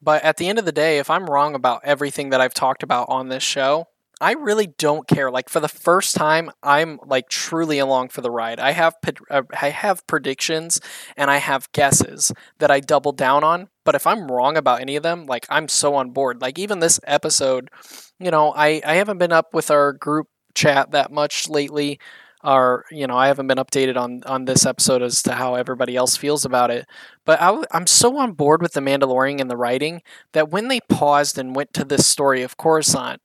[0.02, 2.82] but at the end of the day, if I'm wrong about everything that I've talked
[2.82, 3.86] about on this show,
[4.20, 5.30] I really don't care.
[5.30, 8.60] Like for the first time, I'm like truly along for the ride.
[8.60, 8.94] I have
[9.30, 10.78] uh, I have predictions
[11.16, 13.68] and I have guesses that I double down on.
[13.84, 16.42] But if I'm wrong about any of them, like I'm so on board.
[16.42, 17.70] Like even this episode,
[18.18, 21.98] you know, I I haven't been up with our group chat that much lately.
[22.42, 25.96] Or you know, I haven't been updated on on this episode as to how everybody
[25.96, 26.86] else feels about it.
[27.26, 30.80] But I, I'm so on board with the Mandalorian and the writing that when they
[30.80, 33.20] paused and went to this story of Coruscant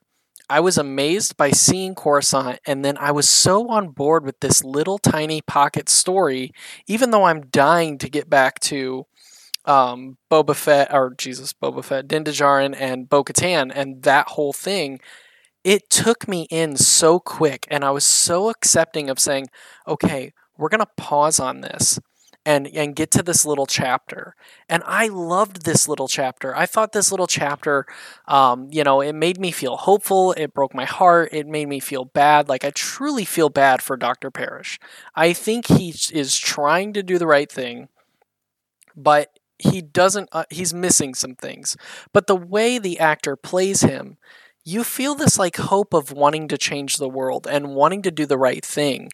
[0.48, 4.62] I was amazed by seeing Coruscant, and then I was so on board with this
[4.62, 6.52] little tiny pocket story,
[6.86, 9.06] even though I'm dying to get back to
[9.64, 14.52] um, Boba Fett, or Jesus, Boba Fett, Din Djarin, and Bo Katan, and that whole
[14.52, 15.00] thing.
[15.66, 19.48] It took me in so quick, and I was so accepting of saying,
[19.88, 21.98] okay, we're going to pause on this
[22.44, 24.36] and and get to this little chapter.
[24.68, 26.54] And i loved this little chapter.
[26.54, 27.84] I thought this little chapter
[28.28, 31.80] um, you know it made me feel hopeful it broke my heart it made me
[31.80, 34.78] feel bad like i truly feel bad for dr parrish.
[35.16, 37.88] I think he is trying to do the right thing
[38.94, 41.76] but he doesn't uh, he's missing some things.
[42.12, 44.18] But the way the actor plays him
[44.66, 48.26] you feel this like hope of wanting to change the world and wanting to do
[48.26, 49.08] the right thing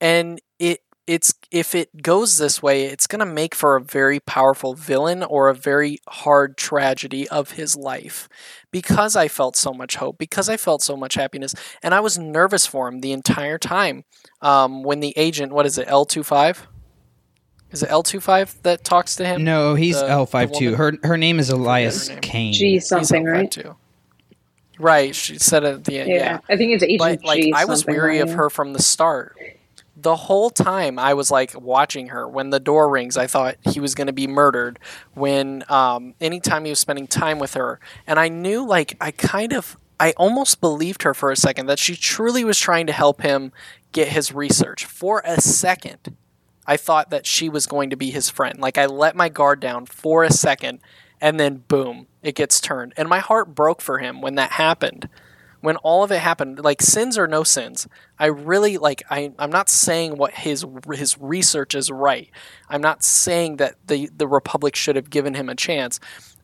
[0.00, 4.20] and it it's if it goes this way, it's going to make for a very
[4.20, 8.28] powerful villain or a very hard tragedy of his life.
[8.70, 12.18] Because I felt so much hope, because I felt so much happiness, and I was
[12.18, 14.04] nervous for him the entire time.
[14.40, 16.68] Um, when the agent, what is it, L 25
[17.72, 19.44] Is it L 25 that talks to him?
[19.44, 22.52] No, he's L 52 Her her name is Elias Kane.
[22.52, 23.56] G something, right?
[24.78, 26.10] Right, she said it at the end.
[26.10, 26.38] Yeah, yeah.
[26.48, 29.36] I think it's Agent but, like, I was weary of her from the start
[30.02, 32.28] the whole time I was like watching her.
[32.28, 34.78] When the door rings, I thought he was going to be murdered.
[35.14, 39.52] When um, anytime he was spending time with her, and I knew like I kind
[39.52, 43.22] of I almost believed her for a second that she truly was trying to help
[43.22, 43.52] him
[43.92, 44.84] get his research.
[44.84, 46.16] For a second,
[46.66, 48.58] I thought that she was going to be his friend.
[48.58, 50.80] Like I let my guard down for a second,
[51.22, 55.08] and then boom, it gets turned, and my heart broke for him when that happened
[55.62, 57.86] when all of it happened, like sins or no sins,
[58.18, 59.02] I really like.
[59.08, 62.28] I I'm not saying what his his research is right.
[62.68, 65.98] I'm not saying that the the Republic should have given him a chance.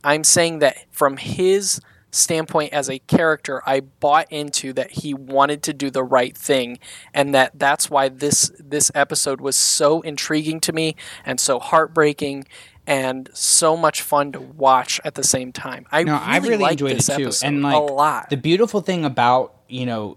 [0.04, 5.62] I'm saying that from his standpoint as a character, I bought into that he wanted
[5.64, 6.78] to do the right thing,
[7.12, 10.94] and that that's why this this episode was so intriguing to me
[11.26, 12.46] and so heartbreaking
[12.88, 15.86] and so much fun to watch at the same time.
[15.92, 18.30] I no, really, I really enjoyed it too, and like a lot.
[18.30, 20.16] The beautiful thing about you know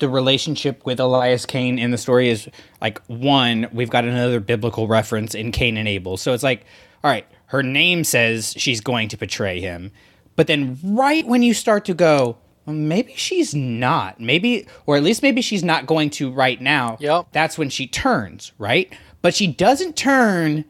[0.00, 2.48] the relationship with Elias Kane in the story is
[2.80, 6.66] like one, we've got another biblical reference in Cain and Abel, so it's like,
[7.04, 9.92] all right, her name says she's going to betray him,
[10.34, 12.36] but then right when you start to go.
[12.64, 14.20] Well, maybe she's not.
[14.20, 16.96] Maybe, or at least maybe she's not going to right now.
[17.00, 17.32] Yep.
[17.32, 18.92] That's when she turns, right?
[19.20, 20.64] But she doesn't turn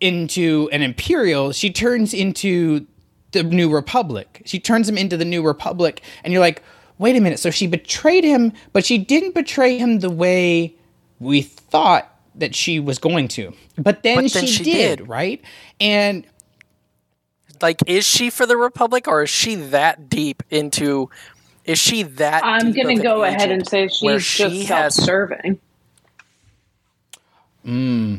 [0.00, 2.86] into an imperial, she turns into
[3.32, 4.42] the New Republic.
[4.44, 6.62] She turns him into the New Republic, and you're like,
[6.98, 7.38] wait a minute.
[7.38, 10.74] So she betrayed him, but she didn't betray him the way
[11.18, 13.52] we thought that she was going to.
[13.76, 15.42] But then, but then she, she did, did, right?
[15.80, 16.24] And
[17.60, 21.10] like, is she for the Republic, or is she that deep into?
[21.66, 22.42] Is she that?
[22.44, 25.60] I'm going to go ahead and say she's just self-serving.
[27.64, 28.16] Hmm.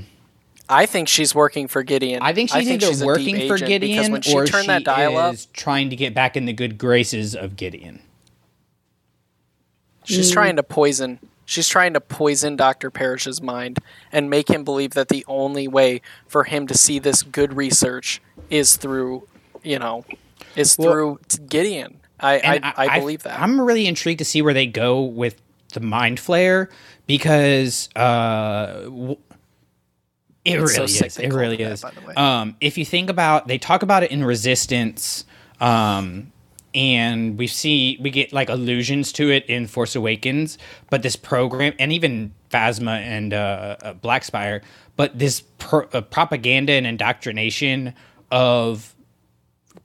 [0.71, 2.21] I think she's working for Gideon.
[2.21, 4.67] I think she's I think either she's working for Gideon when she or turned she
[4.67, 8.01] that dial is up, trying to get back in the good graces of Gideon.
[10.05, 10.33] She's mm.
[10.33, 11.19] trying to poison.
[11.45, 12.89] She's trying to poison Dr.
[12.89, 13.79] Parrish's mind
[14.11, 18.21] and make him believe that the only way for him to see this good research
[18.49, 19.27] is through,
[19.63, 20.05] you know,
[20.55, 21.99] is well, through Gideon.
[22.21, 23.39] I, I, I, believe that.
[23.39, 25.41] I'm really intrigued to see where they go with
[25.73, 26.69] the mind flayer
[27.07, 28.87] because uh,
[30.43, 31.17] it it's really so is.
[31.17, 31.81] It really is.
[31.81, 35.25] That, um, if you think about, they talk about it in Resistance,
[35.59, 36.31] um,
[36.73, 40.57] and we see we get like allusions to it in Force Awakens.
[40.89, 44.61] But this program, and even Phasma and uh, uh, Black Spire,
[44.95, 47.93] but this pro- uh, propaganda and indoctrination
[48.31, 48.95] of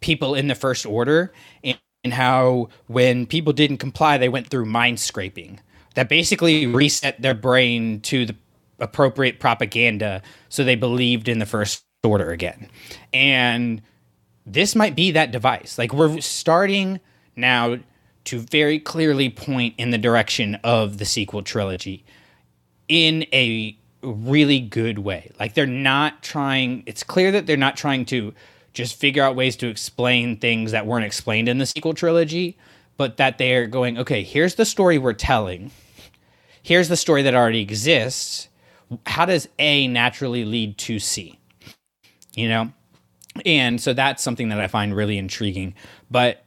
[0.01, 1.33] people in the First Order,
[1.63, 5.61] and, and how when people didn't comply, they went through mind scraping.
[5.97, 8.37] That basically reset their brain to the
[8.79, 12.71] appropriate propaganda so they believed in the first order again.
[13.13, 13.83] And
[14.45, 15.79] this might be that device.
[15.79, 17.01] Like we're starting
[17.35, 17.79] now
[18.25, 22.05] to very clearly point in the direction of the sequel trilogy
[22.89, 25.31] in a really good way.
[25.39, 28.35] Like they're not trying, it's clear that they're not trying to
[28.73, 32.59] just figure out ways to explain things that weren't explained in the sequel trilogy,
[32.97, 35.71] but that they're going, okay, here's the story we're telling.
[36.63, 38.49] Here's the story that already exists.
[39.07, 41.39] How does A naturally lead to C?
[42.35, 42.73] You know?
[43.45, 45.75] And so that's something that I find really intriguing.
[46.11, 46.45] But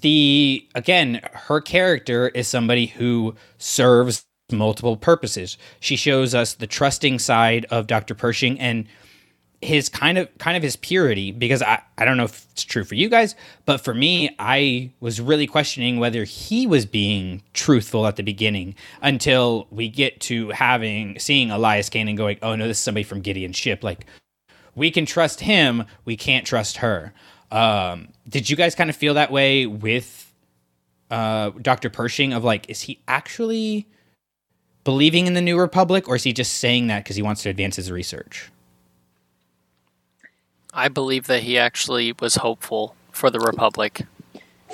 [0.00, 5.56] the again, her character is somebody who serves multiple purposes.
[5.80, 8.14] She shows us the trusting side of Dr.
[8.14, 8.86] Pershing and
[9.62, 12.84] his kind of kind of his purity because I, I don't know if it's true
[12.84, 13.34] for you guys,
[13.66, 18.74] but for me, I was really questioning whether he was being truthful at the beginning
[19.02, 23.04] until we get to having seeing Elias Kane and going, Oh no, this is somebody
[23.04, 23.84] from Gideon's ship.
[23.84, 24.06] Like
[24.74, 27.12] we can trust him, we can't trust her.
[27.50, 30.32] Um, did you guys kind of feel that way with
[31.10, 31.90] uh, Dr.
[31.90, 32.32] Pershing?
[32.32, 33.88] Of like, is he actually
[34.84, 37.50] believing in the New Republic, or is he just saying that because he wants to
[37.50, 38.50] advance his research?
[40.72, 44.06] I believe that he actually was hopeful for the Republic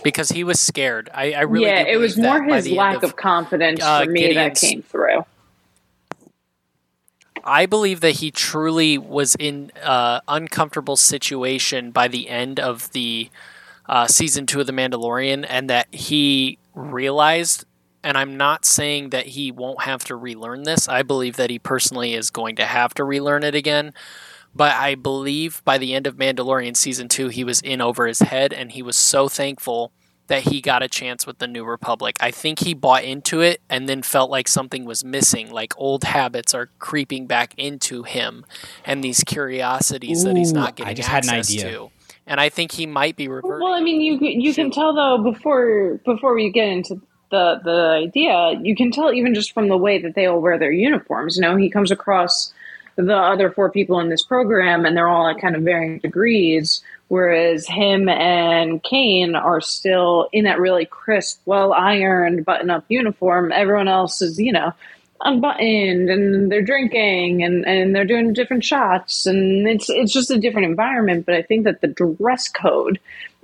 [0.02, 1.10] because he was scared.
[1.14, 4.20] I, I really yeah, it was more his lack of, of, confidence uh, for me
[4.20, 5.24] Gideon's, that came through.
[7.44, 12.90] I believe that he truly was in an uh, uncomfortable situation by the end of
[12.92, 13.30] the
[13.88, 17.64] uh, season two of The Mandalorian, and that he realized.
[18.02, 20.88] And I'm not saying that he won't have to relearn this.
[20.88, 23.94] I believe that he personally is going to have to relearn it again.
[24.56, 28.20] But I believe by the end of Mandalorian season two, he was in over his
[28.20, 29.92] head, and he was so thankful
[30.28, 32.16] that he got a chance with the New Republic.
[32.20, 36.04] I think he bought into it and then felt like something was missing, like old
[36.04, 38.44] habits are creeping back into him
[38.84, 41.78] and these curiosities Ooh, that he's not getting I just access had an idea.
[41.78, 41.90] to.
[42.26, 43.60] And I think he might be reverting.
[43.60, 47.00] Well, I mean, you you can tell though before before we get into
[47.30, 50.58] the the idea, you can tell even just from the way that they all wear
[50.58, 51.36] their uniforms.
[51.36, 52.52] You know, he comes across
[52.96, 56.82] the other four people in this program, and they're all at kind of varying degrees
[57.08, 63.52] whereas him and Kane are still in that really crisp, well ironed, button up uniform.
[63.52, 64.72] Everyone else is, you know,
[65.20, 70.38] unbuttoned and they're drinking and, and they're doing different shots and it's it's just a
[70.38, 71.26] different environment.
[71.26, 72.98] But I think that the dress code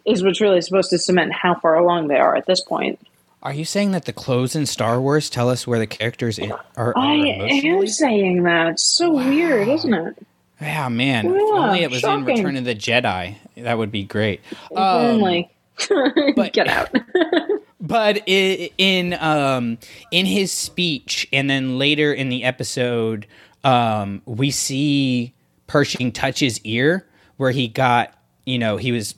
[0.04, 2.98] is what's really supposed to cement how far along they are at this point.
[3.42, 6.64] Are you saying that the clothes in Star Wars tell us where the characters are?
[6.76, 8.68] are I am saying that.
[8.68, 9.28] It's so wow.
[9.28, 10.26] weird, isn't it?
[10.60, 11.24] Yeah, man.
[11.24, 12.28] Yeah, if only it was shocking.
[12.28, 13.34] in Return of the Jedi.
[13.56, 14.40] That would be great.
[14.70, 15.50] Um, only.
[16.36, 16.94] but, Get out.
[17.80, 19.78] but in um,
[20.12, 23.26] in his speech, and then later in the episode,
[23.64, 25.34] um, we see
[25.66, 28.14] Pershing touch his ear, where he got,
[28.46, 29.16] you know, he was,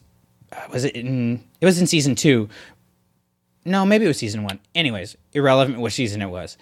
[0.72, 1.44] was it in?
[1.60, 2.48] It was in season two.
[3.64, 4.60] No, maybe it was season one.
[4.74, 6.56] Anyways, irrelevant what season it was.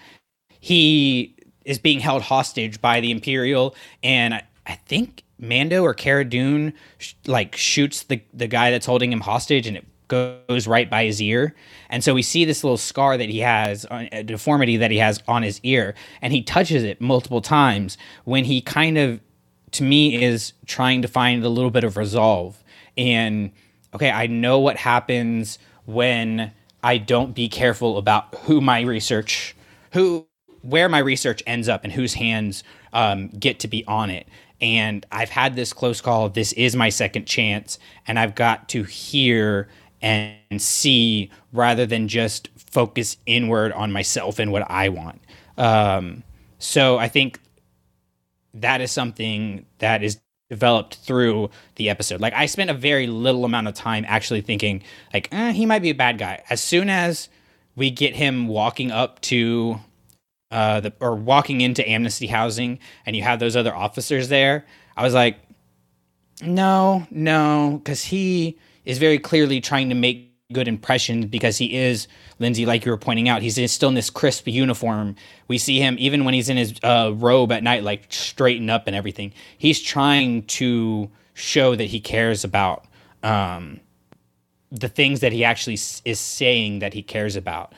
[0.61, 1.34] He
[1.64, 4.34] is being held hostage by the Imperial, and
[4.66, 9.20] I think Mando or Cara Dune sh- like shoots the the guy that's holding him
[9.20, 11.55] hostage, and it goes right by his ear.
[11.88, 14.98] And so we see this little scar that he has, uh, a deformity that he
[14.98, 19.20] has on his ear, and he touches it multiple times when he kind of,
[19.72, 22.62] to me, is trying to find a little bit of resolve.
[22.96, 23.53] And
[23.94, 26.53] okay, I know what happens when
[26.83, 29.55] I don't be careful about who my research,
[29.93, 30.26] who,
[30.62, 34.26] where my research ends up, and whose hands um, get to be on it
[34.62, 36.28] and I've had this close call.
[36.28, 39.68] This is my second chance, and I've got to hear
[40.01, 45.20] and see rather than just focus inward on myself and what I want.
[45.59, 46.22] Um,
[46.59, 47.41] so I think
[48.55, 50.20] that is something that is
[50.53, 52.20] developed through the episode.
[52.20, 54.82] Like I spent a very little amount of time actually thinking
[55.14, 56.42] like eh, he might be a bad guy.
[56.50, 57.30] As soon as
[57.74, 59.80] we get him walking up to
[60.50, 65.03] uh, the, or walking into amnesty housing and you have those other officers there, I
[65.03, 65.38] was like,
[66.42, 72.07] no, no, because he is very clearly trying to make good impressions because he is
[72.38, 75.16] Lindsey, like you were pointing out, he's still in this crisp uniform.
[75.48, 78.86] We see him even when he's in his uh, robe at night, like straighten up
[78.86, 79.32] and everything.
[79.57, 82.84] He's trying to show that he cares about
[83.22, 83.80] um,
[84.70, 87.72] the things that he actually is saying that he cares about.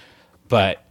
[0.49, 0.85] But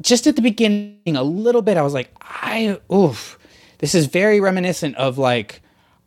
[0.00, 3.38] just at the beginning, a little bit, I was like, I, oof,
[3.78, 5.62] this is very reminiscent of like,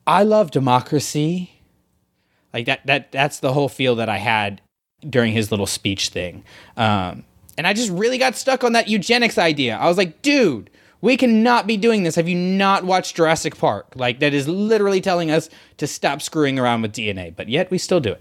[0.05, 1.51] I love democracy.
[2.53, 4.61] Like that, that, that's the whole feel that I had
[5.09, 6.43] during his little speech thing.
[6.77, 7.23] Um,
[7.57, 9.77] and I just really got stuck on that eugenics idea.
[9.77, 10.69] I was like, dude,
[11.01, 12.15] we cannot be doing this.
[12.15, 13.87] Have you not watched Jurassic Park?
[13.95, 17.77] Like, that is literally telling us to stop screwing around with DNA, but yet we
[17.77, 18.15] still do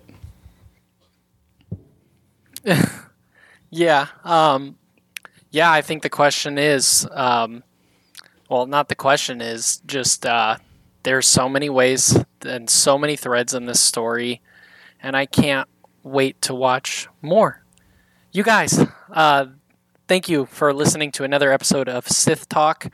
[2.64, 2.80] it.
[3.70, 4.06] yeah.
[4.24, 4.76] Um,
[5.50, 7.62] yeah, I think the question is, um,
[8.48, 10.56] well, not the question is just uh,
[11.02, 14.40] there's so many ways and so many threads in this story,
[15.02, 15.68] and I can't
[16.02, 17.62] wait to watch more.
[18.32, 18.78] You guys,
[19.12, 19.46] uh,
[20.08, 22.86] thank you for listening to another episode of Sith Talk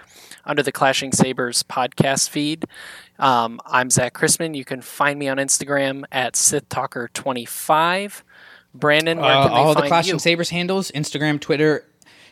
[0.45, 2.65] under the Clashing Sabers podcast feed.
[3.19, 4.55] Um, I'm Zach Chrisman.
[4.57, 8.25] You can find me on Instagram at Sith Talker 25.
[8.75, 10.19] Brandon, where Uh, all the Clashing you?
[10.19, 11.85] Sabers handles Instagram, Twitter,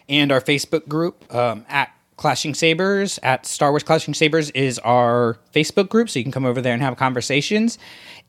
[0.09, 3.19] and our Facebook group um, at Clashing Sabers.
[3.23, 6.75] At Star Wars Clashing Sabers is our Facebook group, so you can come over there
[6.75, 7.79] and have conversations.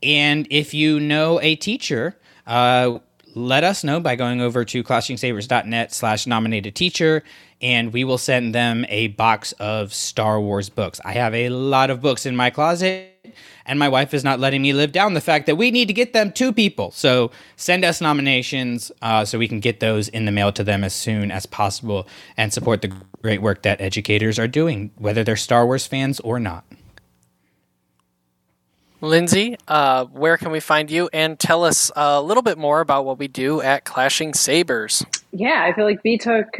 [0.02, 2.16] And if you know a teacher,
[2.46, 2.98] uh,
[3.34, 7.22] let us know by going over to clashingsabers.net slash nominated teacher
[7.60, 11.00] and we will send them a box of Star Wars books.
[11.04, 13.12] I have a lot of books in my closet,
[13.64, 15.94] and my wife is not letting me live down the fact that we need to
[15.94, 16.90] get them to people.
[16.90, 20.84] So send us nominations uh, so we can get those in the mail to them
[20.84, 22.92] as soon as possible and support the
[23.22, 26.64] great work that educators are doing, whether they're Star Wars fans or not.
[29.00, 31.08] Lindsey, uh, where can we find you?
[31.12, 35.04] And tell us a little bit more about what we do at Clashing Sabers.
[35.32, 36.58] Yeah, I feel like B took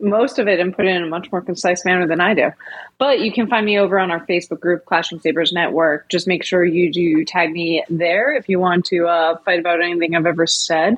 [0.00, 2.50] most of it and put it in a much more concise manner than I do.
[2.98, 6.08] But you can find me over on our Facebook group, Clashing Sabers Network.
[6.10, 9.82] Just make sure you do tag me there if you want to uh, fight about
[9.82, 10.96] anything I've ever said,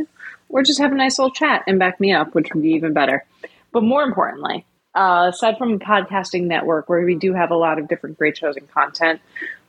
[0.49, 2.93] or just have a nice little chat and back me up, which would be even
[2.93, 3.25] better.
[3.71, 7.79] But more importantly, uh, aside from a podcasting network where we do have a lot
[7.79, 9.21] of different great shows and content,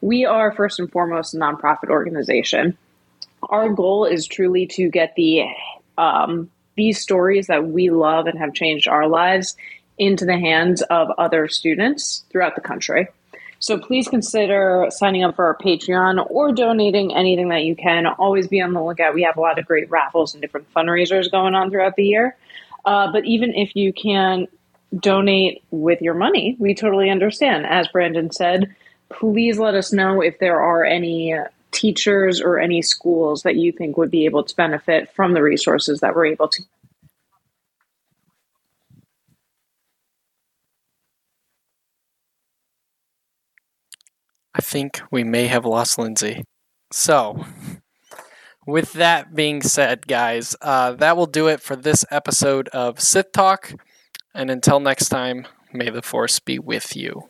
[0.04, 2.78] we are first and foremost a nonprofit organization.
[3.44, 5.46] Our goal is truly to get the
[5.98, 9.56] um, these stories that we love and have changed our lives
[9.98, 13.08] into the hands of other students throughout the country.
[13.60, 18.06] So please consider signing up for our Patreon or donating anything that you can.
[18.06, 19.14] Always be on the lookout.
[19.14, 22.36] We have a lot of great raffles and different fundraisers going on throughout the year.
[22.84, 24.48] Uh, but even if you can
[25.00, 27.66] donate with your money, we totally understand.
[27.66, 28.76] As Brandon said,
[29.20, 31.36] please let us know if there are any
[31.72, 36.00] teachers or any schools that you think would be able to benefit from the resources
[36.02, 36.64] that we're able to
[44.56, 46.44] I think we may have lost Lindsey.
[46.92, 47.44] So,
[48.68, 53.32] with that being said, guys, uh, that will do it for this episode of Sith
[53.32, 53.74] Talk.
[54.36, 57.30] And until next time, may the Force be with you.